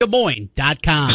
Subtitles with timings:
[0.00, 1.10] DesMoines.com.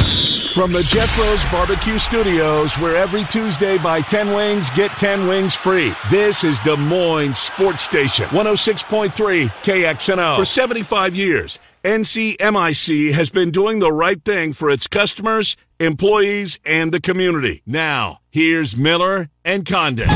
[0.54, 5.94] From the Jethro's Barbecue Studios, where every Tuesday buy 10 wings, get 10 wings free.
[6.12, 10.35] This is Des Moines Sports Station, 106.3 KXNO.
[10.35, 16.91] For 75 years, NCMIC has been doing the right thing for its customers, employees, and
[16.91, 17.63] the community.
[17.66, 20.09] Now, here's Miller and Condon.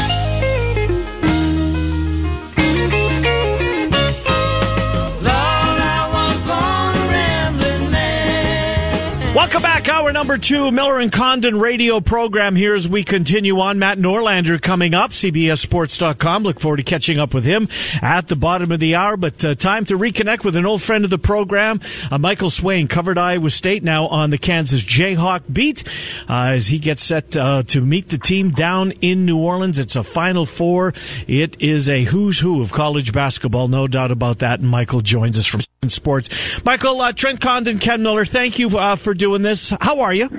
[9.37, 9.76] Welcome back.
[9.89, 13.79] Hour number two, Miller and Condon radio program here as we continue on.
[13.79, 16.43] Matt Norlander coming up, CBSSports.com.
[16.43, 17.69] Look forward to catching up with him
[18.01, 19.17] at the bottom of the hour.
[19.17, 21.79] But uh, time to reconnect with an old friend of the program,
[22.11, 25.87] uh, Michael Swain, covered Iowa State now on the Kansas Jayhawk beat
[26.29, 29.79] uh, as he gets set uh, to meet the team down in New Orleans.
[29.79, 30.93] It's a Final Four.
[31.27, 34.59] It is a who's who of college basketball, no doubt about that.
[34.59, 36.63] And Michael joins us from Sports.
[36.65, 39.73] Michael, uh, Trent Condon, Ken Miller, thank you uh, for doing this.
[39.79, 40.29] How are you?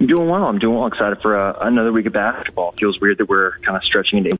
[0.00, 0.44] I'm doing well.
[0.44, 0.86] I'm doing well.
[0.86, 2.72] Excited for uh, another week of basketball.
[2.72, 4.35] Feels weird that we're kind of stretching into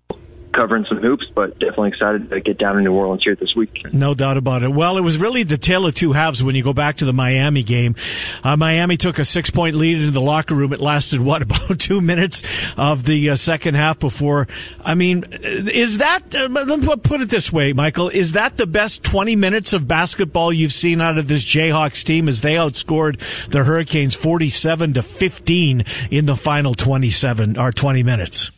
[0.56, 3.92] covering some hoops, but definitely excited to get down to New Orleans here this week.
[3.92, 4.72] No doubt about it.
[4.72, 7.12] Well, it was really the tale of two halves when you go back to the
[7.12, 7.94] Miami game.
[8.42, 10.72] Uh, Miami took a six point lead into the locker room.
[10.72, 12.42] It lasted, what, about two minutes
[12.76, 14.48] of the uh, second half before.
[14.84, 18.66] I mean, is that, uh, let me put it this way, Michael, is that the
[18.66, 23.18] best 20 minutes of basketball you've seen out of this Jayhawks team as they outscored
[23.48, 28.50] the Hurricanes 47 to 15 in the final 27 or 20 minutes?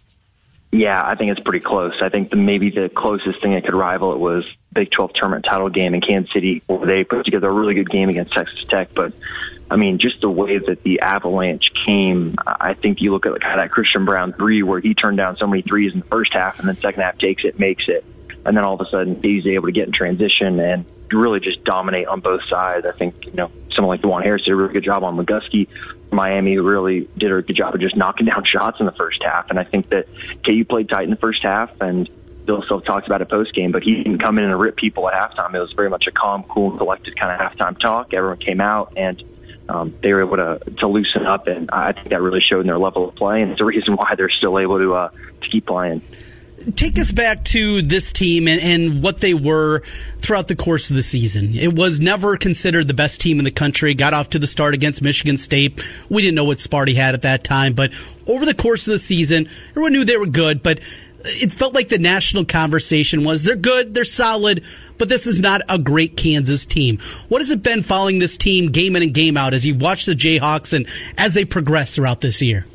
[0.70, 1.94] Yeah, I think it's pretty close.
[2.02, 5.46] I think the, maybe the closest thing that could rival it was Big 12 tournament
[5.48, 8.64] title game in Kansas City, where they put together a really good game against Texas
[8.64, 8.92] Tech.
[8.92, 9.14] But
[9.70, 13.40] I mean, just the way that the avalanche came, I think you look at like
[13.40, 16.58] that Christian Braun three, where he turned down so many threes in the first half,
[16.58, 18.04] and then second half takes it, makes it,
[18.48, 21.62] and then all of a sudden he's able to get in transition and really just
[21.64, 22.86] dominate on both sides.
[22.86, 25.68] I think you know someone like Dajuan Harris did a really good job on McGusty.
[26.10, 29.50] Miami really did a good job of just knocking down shots in the first half,
[29.50, 30.08] and I think that
[30.44, 32.08] KU played tight in the first half and.
[32.48, 35.06] Bill Self talks about it post game, but he didn't come in and rip people
[35.10, 35.54] at halftime.
[35.54, 38.14] It was very much a calm, cool, collected kind of halftime talk.
[38.14, 39.22] Everyone came out and
[39.68, 42.66] um, they were able to to loosen up, and I think that really showed in
[42.66, 45.10] their level of play, and it's the reason why they're still able to uh,
[45.42, 46.00] to keep playing
[46.74, 49.80] take us back to this team and, and, what they were
[50.18, 51.54] throughout the course of the season.
[51.54, 53.94] It was never considered the best team in the country.
[53.94, 55.82] Got off to the start against Michigan State.
[56.08, 57.92] We didn't know what Sparty had at that time, but
[58.26, 60.80] over the course of the season, everyone knew they were good, but
[61.24, 64.64] it felt like the national conversation was they're good, they're solid,
[64.98, 66.98] but this is not a great Kansas team.
[67.28, 70.06] What has it been following this team game in and game out as you watch
[70.06, 70.86] the Jayhawks and
[71.16, 72.66] as they progress throughout this year?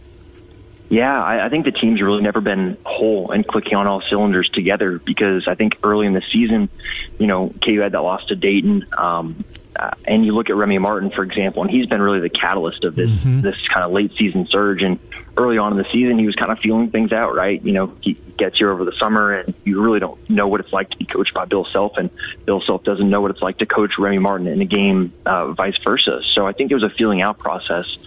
[0.94, 4.48] Yeah, I, I think the team's really never been whole and clicking on all cylinders
[4.50, 6.70] together because I think early in the season,
[7.18, 8.86] you know, KU had that loss to Dayton.
[8.96, 9.44] Um,
[9.76, 12.84] uh, and you look at Remy Martin, for example, and he's been really the catalyst
[12.84, 13.42] of this mm-hmm.
[13.42, 14.84] this kind of late season surge.
[14.84, 15.00] And
[15.36, 17.60] early on in the season, he was kind of feeling things out, right?
[17.64, 20.74] You know, he gets here over the summer, and you really don't know what it's
[20.74, 22.12] like to be coached by Bill Self, and
[22.46, 25.54] Bill Self doesn't know what it's like to coach Remy Martin in a game, uh,
[25.54, 26.22] vice versa.
[26.36, 27.98] So I think it was a feeling out process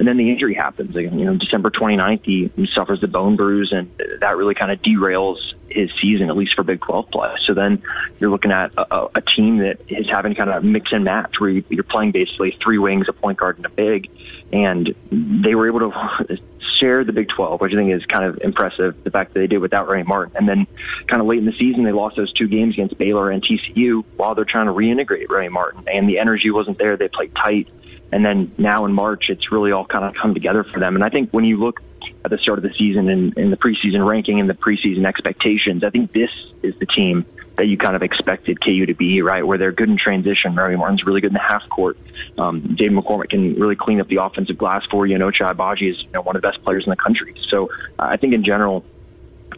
[0.00, 0.96] and then the injury happens.
[0.96, 3.86] You know, December 29th, he, he suffers the bone bruise, and
[4.20, 7.36] that really kind of derails his season, at least for Big 12 play.
[7.44, 7.82] So then
[8.18, 11.50] you're looking at a, a team that is having kind of mix and match, where
[11.50, 14.10] you're playing basically three wings, a point guard, and a big,
[14.54, 16.38] and they were able to
[16.80, 19.46] share the Big 12, which I think is kind of impressive, the fact that they
[19.48, 20.34] did without Remy Martin.
[20.38, 20.66] And then
[21.08, 24.02] kind of late in the season, they lost those two games against Baylor and TCU
[24.16, 25.84] while they're trying to reintegrate Remy Martin.
[25.92, 26.96] And the energy wasn't there.
[26.96, 27.68] They played tight.
[28.12, 30.94] And then now in March, it's really all kind of come together for them.
[30.94, 31.80] And I think when you look
[32.24, 35.84] at the start of the season and in the preseason ranking and the preseason expectations,
[35.84, 36.30] I think this
[36.62, 37.24] is the team
[37.56, 39.46] that you kind of expected KU to be, right?
[39.46, 40.54] Where they're good in transition.
[40.54, 41.98] Remy Martin's really good in the half court.
[42.38, 45.14] Um, Dave McCormack can really clean up the offensive glass for you.
[45.14, 47.34] And Ochai Agbaji is you know, one of the best players in the country.
[47.48, 48.84] So uh, I think in general,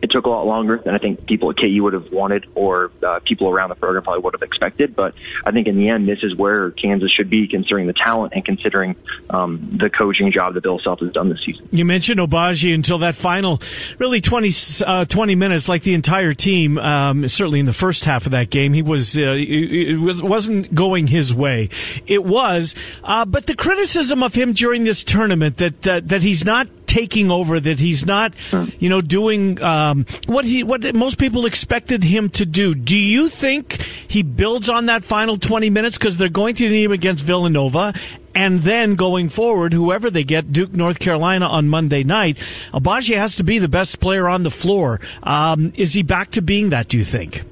[0.03, 2.91] it took a lot longer than I think people at KU would have wanted or
[3.07, 4.97] uh, people around the program probably would have expected.
[4.97, 5.15] But
[5.47, 8.45] I think in the end, this is where Kansas should be, considering the talent and
[8.45, 8.97] considering
[9.31, 11.69] um, the coaching job that Bill Self has done this season.
[11.71, 13.61] You mentioned Agbaji until that final,
[13.99, 14.51] really 20,
[14.85, 16.79] uh, 20 minutes, like the entire team.
[16.79, 20.75] Um, certainly in the first half of that game, he was uh, it was wasn't
[20.75, 21.69] going his way.
[22.09, 22.75] It was,
[23.05, 27.59] uh, but the criticism of him during this tournament that that he's not taking over,
[27.59, 28.35] that he's not,
[28.79, 32.75] you know, doing um, what he what most people expected him to do.
[32.75, 36.85] Do you think he builds on that final twenty minutes because they're going to need
[36.85, 37.95] him against Villanova?
[38.35, 42.39] And then going forward, whoever they get, Duke, North Carolina on Monday night,
[42.73, 45.01] Agbaji has to be the best player on the floor.
[45.23, 47.43] Um, is he back to being that, do you think?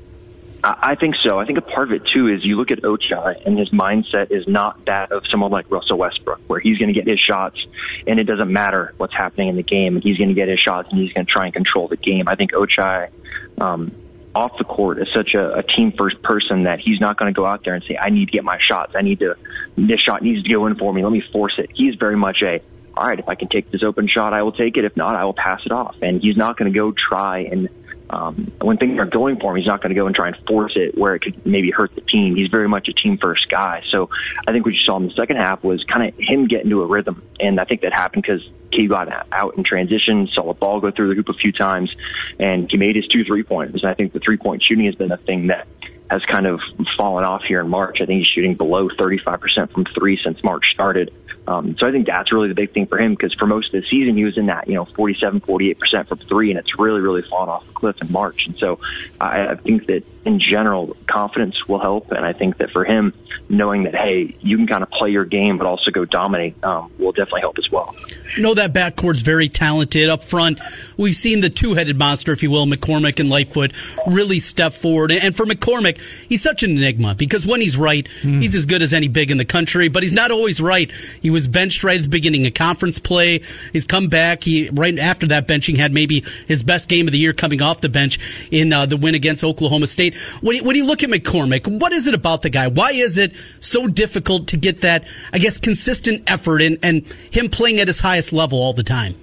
[0.62, 1.38] I think so.
[1.38, 4.30] I think a part of it too is you look at Ochai and his mindset
[4.30, 7.66] is not that of someone like Russell Westbrook, where he's going to get his shots
[8.06, 10.00] and it doesn't matter what's happening in the game.
[10.00, 12.28] He's going to get his shots and he's going to try and control the game.
[12.28, 13.10] I think Ochai,
[13.58, 13.90] um,
[14.34, 17.36] off the court is such a, a team first person that he's not going to
[17.36, 18.94] go out there and say, I need to get my shots.
[18.94, 19.36] I need to,
[19.76, 21.02] this shot needs to go in for me.
[21.02, 21.70] Let me force it.
[21.74, 22.60] He's very much a,
[22.96, 24.84] all right, if I can take this open shot, I will take it.
[24.84, 25.96] If not, I will pass it off.
[26.02, 27.68] And he's not going to go try and
[28.12, 30.36] um, when things are going for him, he's not going to go and try and
[30.46, 32.34] force it where it could maybe hurt the team.
[32.34, 33.82] He's very much a team first guy.
[33.88, 34.10] So
[34.46, 36.82] I think what you saw in the second half was kind of him get into
[36.82, 37.22] a rhythm.
[37.38, 40.90] And I think that happened because he got out in transition, saw a ball go
[40.90, 41.94] through the hoop a few times,
[42.38, 43.82] and he made his two three pointers.
[43.82, 45.68] And I think the three point shooting has been a thing that
[46.10, 46.60] has kind of
[46.96, 48.00] fallen off here in March.
[48.00, 51.14] I think he's shooting below 35% from three since March started.
[51.46, 53.80] Um, so I think that's really the big thing for him because for most of
[53.80, 56.78] the season he was in that you know 47, 48 percent from three, and it's
[56.78, 58.46] really really fallen off the cliff in March.
[58.46, 58.80] And so
[59.20, 63.14] I, I think that in general confidence will help, and I think that for him
[63.48, 66.90] knowing that hey you can kind of play your game but also go dominate um,
[66.98, 67.94] will definitely help as well.
[68.36, 70.60] You know that backcourt's very talented up front.
[70.96, 73.72] We've seen the two-headed monster, if you will, McCormack and Lightfoot,
[74.06, 75.10] really step forward.
[75.10, 75.98] And for McCormack,
[76.28, 78.40] he's such an enigma because when he's right, mm.
[78.40, 79.88] he's as good as any big in the country.
[79.88, 80.90] But he's not always right.
[81.20, 83.40] He was benched right at the beginning of conference play.
[83.72, 84.44] He's come back.
[84.44, 87.80] He right after that benching had maybe his best game of the year coming off
[87.80, 90.16] the bench in uh, the win against Oklahoma State.
[90.40, 92.68] When you, when you look at McCormack, what is it about the guy?
[92.68, 93.19] Why is it
[93.60, 95.06] so difficult to get that?
[95.32, 99.14] I guess consistent effort and and him playing at his highest level all the time.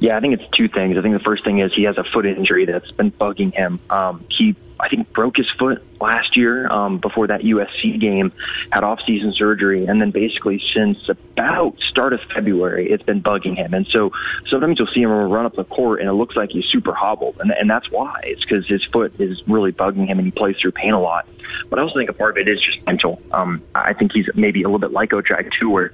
[0.00, 0.96] Yeah, I think it's two things.
[0.98, 3.78] I think the first thing is he has a foot injury that's been bugging him.
[3.90, 8.32] Um, he, I think, broke his foot last year um, before that USC game,
[8.70, 13.74] had off-season surgery, and then basically since about start of February, it's been bugging him.
[13.74, 14.12] And so
[14.46, 17.38] sometimes you'll see him run up the court, and it looks like he's super hobbled,
[17.40, 18.20] and, and that's why.
[18.24, 21.26] It's because his foot is really bugging him, and he plays through pain a lot.
[21.70, 23.20] But I also think a part of it is just mental.
[23.32, 25.92] Um, I think he's maybe a little bit like Ochai too, where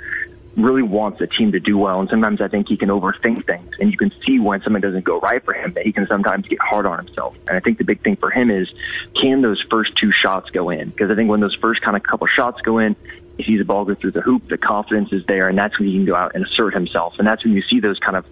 [0.56, 2.00] really wants the team to do well.
[2.00, 3.70] And sometimes I think he can overthink things.
[3.80, 6.46] And you can see when something doesn't go right for him that he can sometimes
[6.46, 7.36] get hard on himself.
[7.48, 8.72] And I think the big thing for him is
[9.20, 10.90] can those first two shots go in?
[10.90, 12.96] Because I think when those first kind of couple shots go in,
[13.36, 15.88] he sees the ball go through the hoop, the confidence is there, and that's when
[15.88, 17.18] he can go out and assert himself.
[17.18, 18.26] And that's when you see those kind of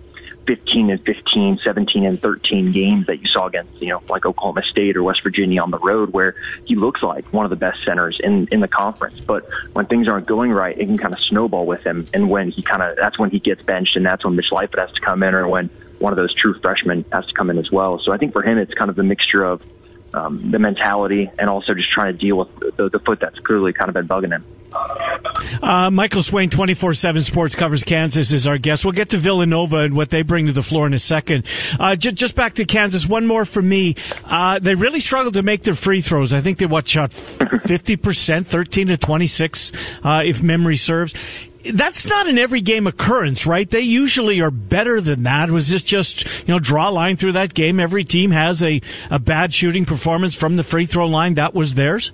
[0.47, 4.63] 15 and 15, 17 and 13 games that you saw against, you know, like Oklahoma
[4.63, 6.35] State or West Virginia on the road where
[6.65, 9.21] he looks like one of the best centers in, in the conference.
[9.21, 12.07] But when things aren't going right, it can kind of snowball with him.
[12.13, 14.81] And when he kind of, that's when he gets benched and that's when Mitch Lightfoot
[14.81, 17.59] has to come in or when one of those true freshmen has to come in
[17.59, 17.99] as well.
[18.01, 19.63] So I think for him, it's kind of the mixture of
[20.15, 23.73] um, the mentality and also just trying to deal with the, the foot that's clearly
[23.73, 24.45] kind of been bugging him.
[25.63, 28.85] Uh, Michael Swain, 24 7 Sports covers Kansas, is our guest.
[28.85, 31.47] We'll get to Villanova and what they bring to the floor in a second.
[31.79, 33.95] Uh, j- just back to Kansas, one more for me.
[34.25, 36.33] Uh, they really struggled to make their free throws.
[36.33, 41.15] I think they, what, shot 50%, 13 to 26, uh, if memory serves
[41.75, 43.69] that's not an every game occurrence, right?
[43.69, 45.51] They usually are better than that.
[45.51, 47.79] Was this just, you know, draw a line through that game?
[47.81, 51.35] Every team has a, a bad shooting performance from the free throw line.
[51.35, 52.13] That was theirs?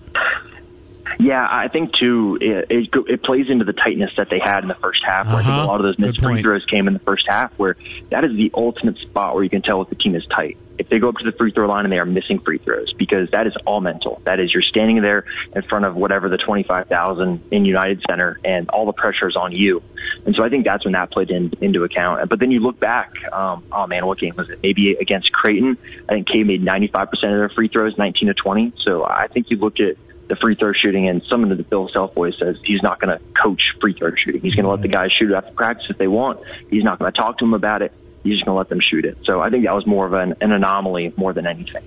[1.18, 2.38] Yeah, I think too.
[2.40, 5.26] It, it, it plays into the tightness that they had in the first half.
[5.26, 5.40] Where uh-huh.
[5.40, 5.66] I think a uh-huh.
[5.66, 7.58] lot of those missed free throws came in the first half.
[7.58, 7.76] Where
[8.10, 10.58] that is the ultimate spot where you can tell if the team is tight.
[10.78, 12.92] If they go up to the free throw line and they are missing free throws,
[12.92, 14.22] because that is all mental.
[14.24, 18.02] That is you're standing there in front of whatever the twenty five thousand in United
[18.08, 19.82] Center, and all the pressure is on you.
[20.24, 22.28] And so I think that's when that played in, into account.
[22.28, 23.12] But then you look back.
[23.32, 24.60] Um, oh man, what game was it?
[24.62, 25.76] Maybe against Creighton.
[26.08, 28.72] I think K made ninety five percent of their free throws, nineteen to twenty.
[28.78, 29.96] So I think you look at
[30.28, 33.18] the free throw shooting, and someone of the Bill Self boys says he's not going
[33.18, 34.42] to coach free throw shooting.
[34.42, 36.40] He's going to let the guys shoot after practice if they want.
[36.70, 37.92] He's not going to talk to them about it.
[38.24, 39.18] He's just going to let them shoot it.
[39.24, 41.82] So I think that was more of an, an anomaly more than anything.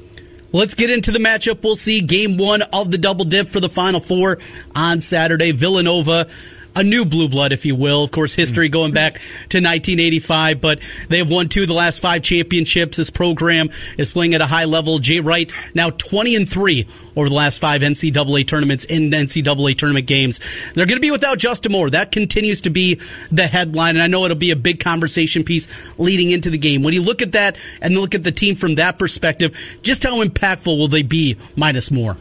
[0.53, 1.63] Let's get into the matchup.
[1.63, 4.39] We'll see game one of the double dip for the Final Four
[4.75, 5.51] on Saturday.
[5.51, 6.27] Villanova
[6.75, 8.03] a new blue blood, if you will.
[8.03, 8.73] Of course, history mm.
[8.73, 12.97] going back to 1985, but they have won two of the last five championships.
[12.97, 14.99] This program is playing at a high level.
[14.99, 20.07] Jay Wright now 20 and three over the last five NCAA tournaments in NCAA tournament
[20.07, 20.39] games.
[20.73, 21.89] They're going to be without Justin Moore.
[21.89, 22.95] That continues to be
[23.31, 26.83] the headline, and I know it'll be a big conversation piece leading into the game.
[26.83, 30.23] When you look at that and look at the team from that perspective, just how
[30.23, 32.17] impactful will they be minus Moore?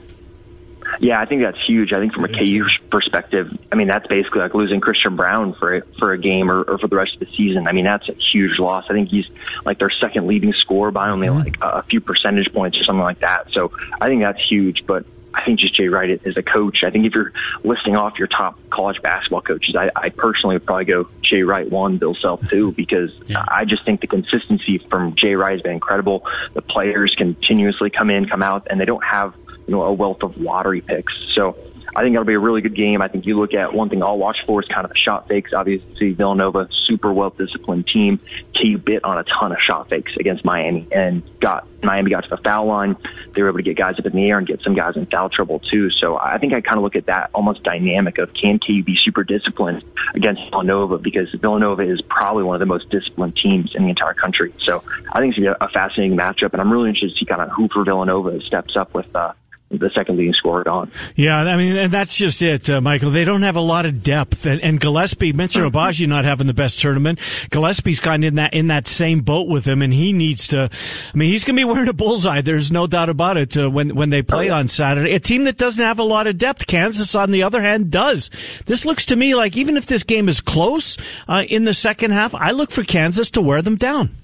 [0.98, 1.92] Yeah, I think that's huge.
[1.92, 5.76] I think from a KU perspective, I mean that's basically like losing Christian Braun for
[5.76, 7.68] a, for a game or, or for the rest of the season.
[7.68, 8.86] I mean that's a huge loss.
[8.88, 9.26] I think he's
[9.64, 11.38] like their second leading scorer by only mm-hmm.
[11.38, 13.50] like a few percentage points or something like that.
[13.52, 14.86] So I think that's huge.
[14.86, 16.78] But I think just Jay Wright is a coach.
[16.84, 17.32] I think if you're
[17.62, 21.70] listing off your top college basketball coaches, I, I personally would probably go Jay Wright
[21.70, 23.44] one, Bill Self two, because yeah.
[23.48, 26.26] I just think the consistency from Jay Wright has been incredible.
[26.54, 29.34] The players continuously come in, come out, and they don't have
[29.70, 31.16] you know a wealth of lottery picks.
[31.32, 31.56] So
[31.94, 33.02] I think that'll be a really good game.
[33.02, 35.52] I think you look at one thing I'll watch for is kind of shot fakes.
[35.52, 38.20] Obviously, Villanova, super well disciplined team.
[38.56, 42.30] KU bit on a ton of shot fakes against Miami and got Miami got to
[42.30, 42.96] the foul line.
[43.32, 45.06] They were able to get guys up in the air and get some guys in
[45.06, 45.90] foul trouble too.
[45.90, 48.96] So I think I kind of look at that almost dynamic of can KU be
[48.96, 49.82] super disciplined
[50.14, 54.14] against Villanova because Villanova is probably one of the most disciplined teams in the entire
[54.14, 54.52] country.
[54.58, 57.50] So I think it's a fascinating matchup, and I'm really interested to see kind of
[57.50, 59.32] who for Villanova steps up with uh,
[59.70, 60.90] the second leading scorer on.
[61.14, 63.10] Yeah, I mean, and that's just it, uh, Michael.
[63.10, 66.54] They don't have a lot of depth, and, and Gillespie, Mensah Agbaji not having the
[66.54, 67.20] best tournament.
[67.50, 70.68] Gillespie's kind of in that in that same boat with him, and he needs to.
[70.72, 72.40] I mean, he's going to be wearing a bullseye.
[72.40, 73.56] There's no doubt about it.
[73.56, 74.58] Uh, when when they play oh, yeah.
[74.58, 77.60] on Saturday, a team that doesn't have a lot of depth, Kansas, on the other
[77.60, 78.30] hand, does.
[78.66, 80.96] This looks to me like even if this game is close
[81.28, 84.19] uh, in the second half, I look for Kansas to wear them down.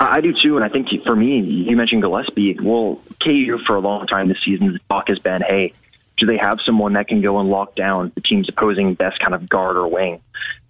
[0.00, 2.58] I do too, and I think for me, you mentioned Gillespie.
[2.60, 5.72] Well, KU for a long time this season, the talk has been, hey,
[6.16, 9.34] do they have someone that can go and lock down the team's opposing best kind
[9.34, 10.22] of guard or wing?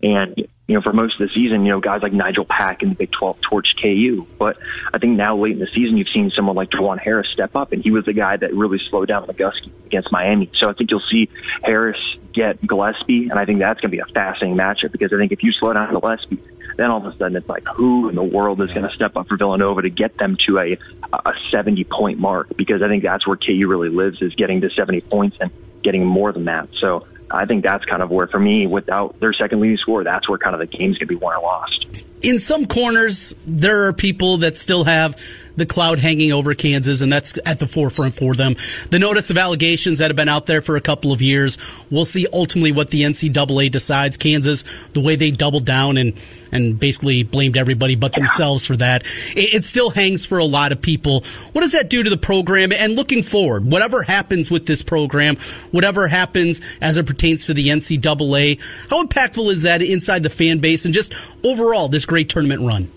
[0.02, 2.88] And you know, for most of the season, you know, guys like Nijel Pack in
[2.90, 4.26] the Big 12 torched KU.
[4.36, 4.56] But
[4.92, 7.72] I think now late in the season, you've seen someone like Dajuan Harris step up,
[7.72, 10.50] and he was the guy that really slowed down McGusty against Miami.
[10.54, 11.28] So I think you'll see
[11.62, 12.00] Harris
[12.32, 15.30] get Gillespie, and I think that's going to be a fascinating matchup because I think
[15.30, 16.38] if you slow down Gillespie,
[16.76, 19.16] then all of a sudden it's like who in the world is going to step
[19.16, 20.78] up for Villanova to get them to a
[21.12, 24.70] a 70 point mark because I think that's where KU really lives is getting to
[24.70, 25.50] 70 points and
[25.82, 26.68] getting more than that.
[26.78, 30.28] So I think that's kind of where for me without their second leading score that's
[30.28, 31.86] where kind of the game's going to be won or lost.
[32.22, 35.16] In some corners there are people that still have
[35.56, 38.56] the cloud hanging over Kansas, and that's at the forefront for them.
[38.90, 41.58] The notice of allegations that have been out there for a couple of years.
[41.90, 44.16] We'll see ultimately what the NCAA decides.
[44.16, 46.12] Kansas, the way they doubled down and
[46.52, 49.04] and basically blamed everybody but themselves for that.
[49.34, 51.24] It, it still hangs for a lot of people.
[51.52, 52.72] What does that do to the program?
[52.72, 55.36] And looking forward, whatever happens with this program,
[55.72, 60.58] whatever happens as it pertains to the NCAA, how impactful is that inside the fan
[60.58, 62.90] base and just overall this great tournament run?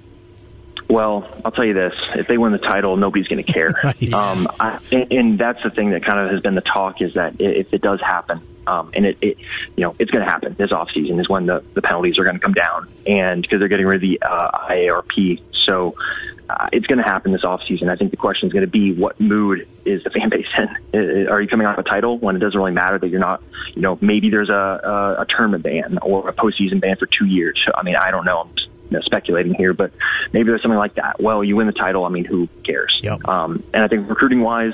[0.89, 3.73] Well, I'll tell you this: if they win the title, nobody's going to care.
[3.83, 4.13] Right.
[4.13, 7.13] Um, I, and, and that's the thing that kind of has been the talk is
[7.13, 9.37] that if it does happen, um, and it, it,
[9.77, 12.23] you know, it's going to happen this off season is when the, the penalties are
[12.23, 15.95] going to come down, and because they're getting rid of the uh, IARP, so
[16.49, 17.89] uh, it's going to happen this off season.
[17.89, 20.47] I think the question is going to be what mood is the fan base
[20.93, 21.27] in?
[21.27, 23.43] Are you coming off a title when it doesn't really matter that you're not,
[23.75, 27.25] you know, maybe there's a, a, a tournament ban or a postseason ban for two
[27.25, 27.63] years.
[27.75, 28.39] I mean, I don't know.
[28.41, 29.91] I'm just know, speculating here, but
[30.33, 31.21] maybe there's something like that.
[31.21, 32.05] Well, you win the title.
[32.05, 32.99] I mean, who cares?
[33.03, 33.27] Yep.
[33.27, 34.73] Um, and I think recruiting wise,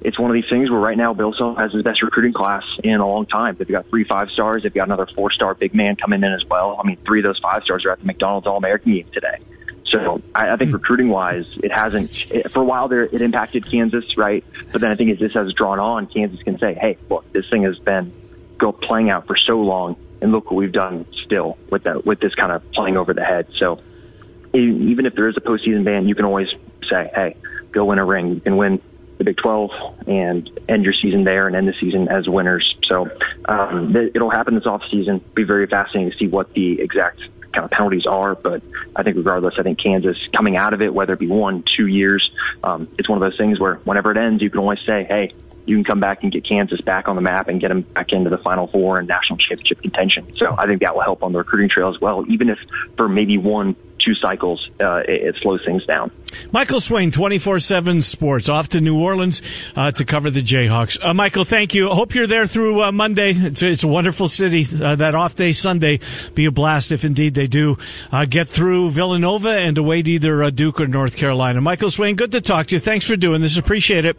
[0.00, 2.64] it's one of these things where right now Bill Self has his best recruiting class
[2.82, 3.54] in a long time.
[3.56, 4.62] They've got three five stars.
[4.62, 6.78] They've got another four star big man coming in as well.
[6.82, 9.38] I mean, three of those five stars are at the McDonald's All American game today.
[9.84, 10.76] So I, I think hmm.
[10.76, 12.26] recruiting wise, it hasn't.
[12.32, 14.42] It, for a while there, it impacted Kansas, right?
[14.72, 17.48] But then I think as this has drawn on, Kansas can say, "Hey, look, this
[17.50, 18.10] thing has been
[18.56, 22.20] go playing out for so long, and look what we've done still with that with
[22.20, 23.80] this kind of playing over the head." So
[24.54, 26.48] even if there is a postseason ban, you can always
[26.88, 27.36] say, hey,
[27.70, 28.34] go win a ring.
[28.34, 28.80] You can win
[29.18, 32.76] the Big 12 and end your season there and end the season as winners.
[32.86, 33.10] So
[33.46, 35.22] um, it'll happen this off season.
[35.34, 37.20] Be very fascinating to see what the exact
[37.52, 38.34] kind of penalties are.
[38.34, 38.62] But
[38.94, 41.86] I think regardless, I think Kansas coming out of it, whether it be one, two
[41.86, 42.30] years,
[42.62, 45.32] um, it's one of those things where whenever it ends, you can always say, hey,
[45.64, 48.12] you can come back and get Kansas back on the map and get them back
[48.12, 50.36] into the Final Four and national championship contention.
[50.36, 52.58] So I think that will help on the recruiting trail as well, even if
[52.96, 56.10] for maybe one, two cycles, uh, it, it, slows things down.
[56.50, 59.42] Michael Swain, 24 7 Sports, off to New Orleans
[59.76, 60.98] uh, to cover the Jayhawks.
[61.00, 61.90] Uh, Michael, thank you.
[61.90, 63.32] I hope you're there through uh, Monday.
[63.32, 64.66] It's, it's, a wonderful city.
[64.82, 66.00] Uh, that off day Sunday
[66.34, 67.76] be a blast if indeed they do
[68.10, 71.60] uh, get through Villanova and await either Duke or North Carolina.
[71.60, 72.80] Michael Swain, good to talk to you.
[72.80, 73.56] Thanks for doing this.
[73.56, 74.16] Appreciate it.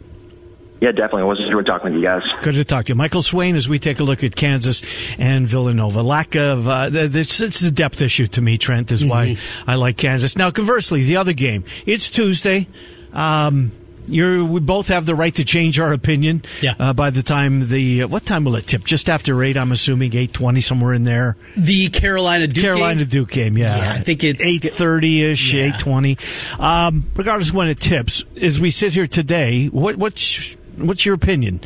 [0.80, 1.22] Yeah, definitely.
[1.22, 2.22] It was just great talking to you guys.
[2.42, 2.94] Good to talk to you.
[2.94, 4.82] Michael Swain, as we take a look at Kansas
[5.18, 6.02] and Villanova.
[6.02, 9.70] Lack of, uh, it's, it's a depth issue to me, Trent, is why mm-hmm.
[9.70, 10.36] I like Kansas.
[10.36, 12.66] Now, conversely, the other game, it's Tuesday.
[13.14, 13.70] Um,
[14.06, 16.42] you're, we both have the right to change our opinion.
[16.60, 16.74] Yeah.
[16.78, 18.84] Uh, by the time the uh, what time will it tip?
[18.84, 21.36] Just after eight, I'm assuming eight twenty somewhere in there.
[21.56, 23.08] The Carolina Duke Carolina game?
[23.08, 23.56] Duke game.
[23.56, 23.78] Yeah.
[23.78, 26.18] yeah I think it's eight thirty ish, eight twenty.
[26.58, 31.14] Um, regardless of when it tips, as we sit here today, what what's what's your
[31.14, 31.60] opinion?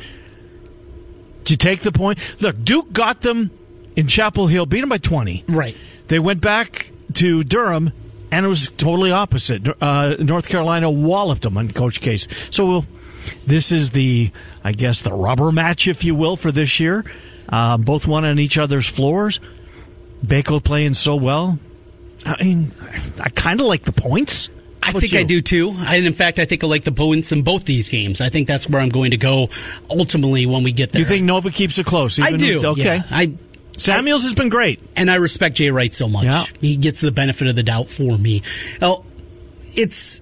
[1.44, 2.18] Did you take the point?
[2.40, 3.50] Look, Duke got them
[3.96, 5.44] in Chapel Hill, beat them by twenty.
[5.48, 5.76] Right.
[6.08, 7.92] They went back to Durham
[8.30, 9.66] and it was totally opposite.
[9.82, 12.28] Uh, North Carolina walloped them on Coach K's.
[12.54, 12.86] So we'll,
[13.46, 14.30] this is the,
[14.62, 17.04] I guess, the rubber match, if you will, for this year.
[17.48, 19.40] Uh, both won on each other's floors.
[20.24, 21.58] Bacot playing so well.
[22.26, 22.72] I mean,
[23.20, 24.50] I kind of like the points.
[24.82, 25.20] I think you?
[25.20, 25.74] I do too.
[25.76, 28.20] And in fact, I think I like the points in both these games.
[28.20, 29.48] I think that's where I'm going to go
[29.90, 31.00] ultimately when we get there.
[31.00, 32.18] You think Nova keeps it close?
[32.20, 32.56] I do.
[32.56, 32.96] With, okay.
[32.96, 33.02] Yeah.
[33.10, 33.34] I
[33.78, 36.24] Samuels has been great, and I respect Jay Wright so much.
[36.24, 36.44] Yeah.
[36.60, 38.42] He gets the benefit of the doubt for me.
[38.80, 39.04] Now,
[39.76, 40.20] it's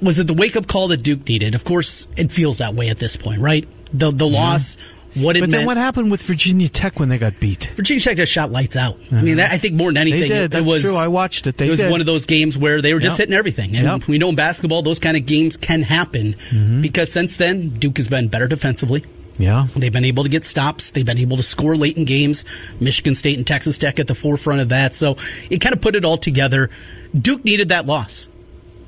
[0.00, 1.54] was it the wake up call that Duke needed?
[1.54, 3.66] Of course, it feels that way at this point, right?
[3.92, 4.40] The the yeah.
[4.40, 4.78] loss.
[5.14, 5.60] What it but meant.
[5.60, 7.66] then what happened with Virginia Tech when they got beat?
[7.74, 8.96] Virginia Tech just shot lights out.
[9.10, 10.50] I mean, that, I think more than anything, did.
[10.52, 10.96] That's it was true.
[10.96, 11.56] I watched it.
[11.56, 11.90] They it was did.
[11.90, 13.28] one of those games where they were just yep.
[13.28, 13.74] hitting everything.
[13.76, 14.08] And yep.
[14.08, 16.80] we know in basketball, those kind of games can happen mm-hmm.
[16.80, 19.04] because since then, Duke has been better defensively.
[19.40, 19.66] Yeah.
[19.74, 20.90] They've been able to get stops.
[20.90, 22.44] They've been able to score late in games.
[22.78, 24.94] Michigan State and Texas Tech at the forefront of that.
[24.94, 25.16] So
[25.50, 26.70] it kind of put it all together.
[27.18, 28.28] Duke needed that loss.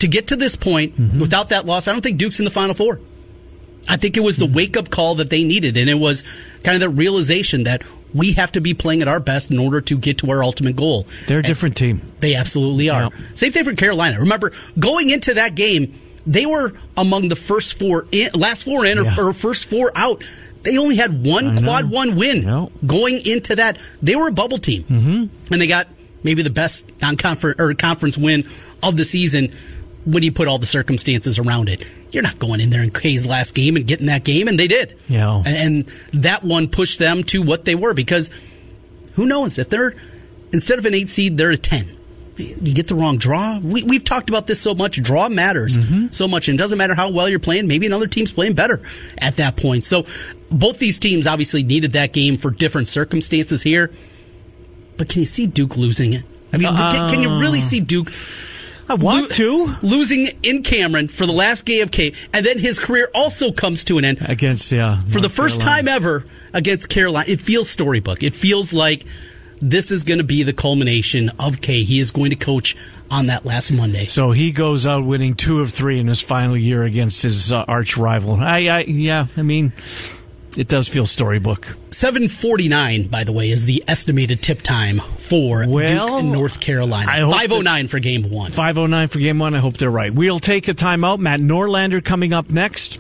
[0.01, 1.21] To get to this point, mm-hmm.
[1.21, 3.01] without that loss, I don't think Duke's in the Final Four.
[3.89, 6.23] I think it was the wake up call that they needed, and it was
[6.63, 7.83] kind of the realization that
[8.15, 10.77] we have to be playing at our best in order to get to our ultimate
[10.77, 11.07] goal.
[11.27, 12.13] They're a different team.
[12.21, 13.03] They absolutely are.
[13.03, 13.35] Yeah.
[13.35, 14.21] Same thing for Carolina.
[14.21, 19.03] Remember, going into that game, they were among the first four, in, last four in,
[19.03, 19.17] yeah.
[19.19, 20.23] or, or, first four out.
[20.63, 23.79] They only had one quad one win going into that.
[24.01, 25.53] They were a bubble team, mm-hmm.
[25.53, 25.89] and they got
[26.23, 28.47] maybe the best non conference or conference win
[28.81, 29.53] of the season
[30.05, 31.87] when you put all the circumstances around it.
[32.11, 34.69] You're not going in there in K's last game and getting that game, and they
[34.69, 34.99] did.
[35.09, 38.31] Yeah, and that one pushed them to what they were because
[39.15, 39.95] who knows if they're
[40.53, 41.97] instead of an eight seed, they're a ten
[42.37, 43.59] you get the wrong draw.
[43.59, 45.03] We, we've talked about this so much.
[45.03, 46.09] Draw matters mm-hmm.
[46.13, 47.67] so much, and it doesn't matter how well you're playing.
[47.67, 48.81] Maybe another team's playing better
[49.19, 49.85] at that point.
[49.85, 50.07] So
[50.51, 53.91] both these teams obviously needed that game for different circumstances here.
[54.97, 56.25] But can you see Duke losing it?
[56.53, 58.11] I mean, uh, can, can, you really see Duke?
[58.89, 62.59] I want lo- to losing in Cameron for the last game of K, and then
[62.59, 65.83] his career also comes to an end against yeah for North the first Carolina.
[65.89, 67.25] time ever against Carolina.
[67.29, 68.23] It feels storybook.
[68.23, 69.05] It feels like
[69.61, 71.85] this is going to be the culmination of K.
[71.85, 72.77] He is going to coach
[73.11, 74.07] on that last Monday.
[74.07, 77.65] So he goes out winning two of three in his final year against his uh,
[77.69, 78.35] arch rival.
[78.37, 79.73] I, I, yeah, I mean,
[80.57, 81.77] it does feel storybook.
[81.91, 87.07] 749, by the way, is the estimated tip time for well, Duke and North Carolina.
[87.07, 88.53] 509 for game one.
[88.53, 89.55] 509 for game one.
[89.55, 90.13] I hope they're right.
[90.13, 91.19] We'll take a timeout.
[91.19, 92.99] Matt Norlander coming up next.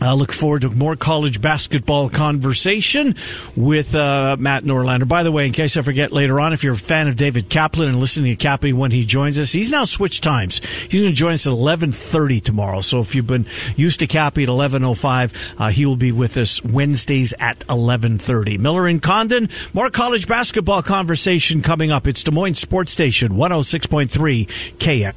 [0.00, 3.14] I look forward to more college basketball conversation
[3.56, 5.08] with uh, Matt Norlander.
[5.08, 7.48] By the way, in case I forget later on, if you're a fan of David
[7.48, 10.60] Kaplan and listening to Cappy when he joins us, he's now switched times.
[10.64, 12.80] He's going to join us at 11:30 tomorrow.
[12.80, 16.62] So if you've been used to Cappy at 11:05, uh, he will be with us
[16.62, 18.58] Wednesdays at 11:30.
[18.58, 22.06] Miller and Condon, more college basketball conversation coming up.
[22.06, 24.46] It's Des Moines Sports Station 106.3
[24.78, 25.14] KX.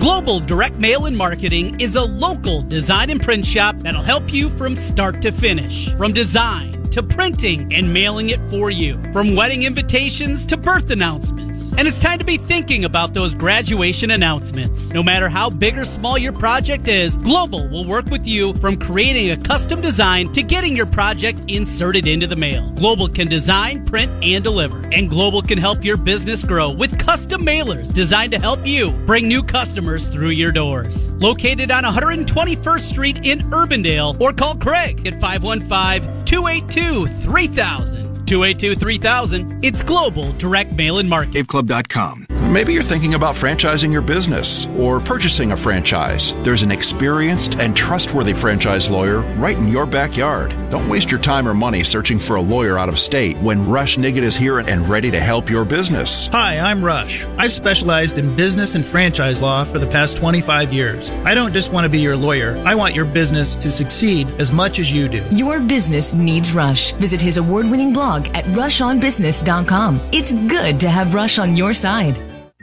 [0.00, 4.48] Global Direct Mail and Marketing is a local design and print shop that'll help you
[4.48, 5.92] from start to finish.
[5.96, 9.00] From design to printing and mailing it for you.
[9.12, 11.72] From wedding invitations to birth announcements.
[11.72, 14.90] And it's time to be thinking about those graduation announcements.
[14.90, 18.76] No matter how big or small your project is, Global will work with you from
[18.76, 22.70] creating a custom design to getting your project inserted into the mail.
[22.72, 24.86] Global can design, print, and deliver.
[24.92, 29.28] And Global can help your business grow with custom mailers designed to help you bring
[29.28, 31.08] new customers through your doors.
[31.08, 38.26] Located on 121st Street in Urbandale or call Craig at 515 282 3000.
[38.26, 39.64] 282 3000.
[39.64, 41.46] It's Global Direct Mail and Market.
[41.46, 42.31] CaveClub.com.
[42.42, 46.34] Maybe you're thinking about franchising your business or purchasing a franchise.
[46.42, 50.54] There's an experienced and trustworthy franchise lawyer right in your backyard.
[50.68, 53.96] Don't waste your time or money searching for a lawyer out of state when Rush
[53.96, 56.26] Nigut is here and ready to help your business.
[56.26, 57.24] Hi, I'm Rush.
[57.38, 61.10] I've specialized in business and franchise law for the past 25 years.
[61.24, 64.52] I don't just want to be your lawyer, I want your business to succeed as
[64.52, 65.24] much as you do.
[65.30, 66.92] Your business needs Rush.
[66.92, 70.00] Visit his award winning blog at rushonbusiness.com.
[70.12, 72.22] It's good to have Rush on your side.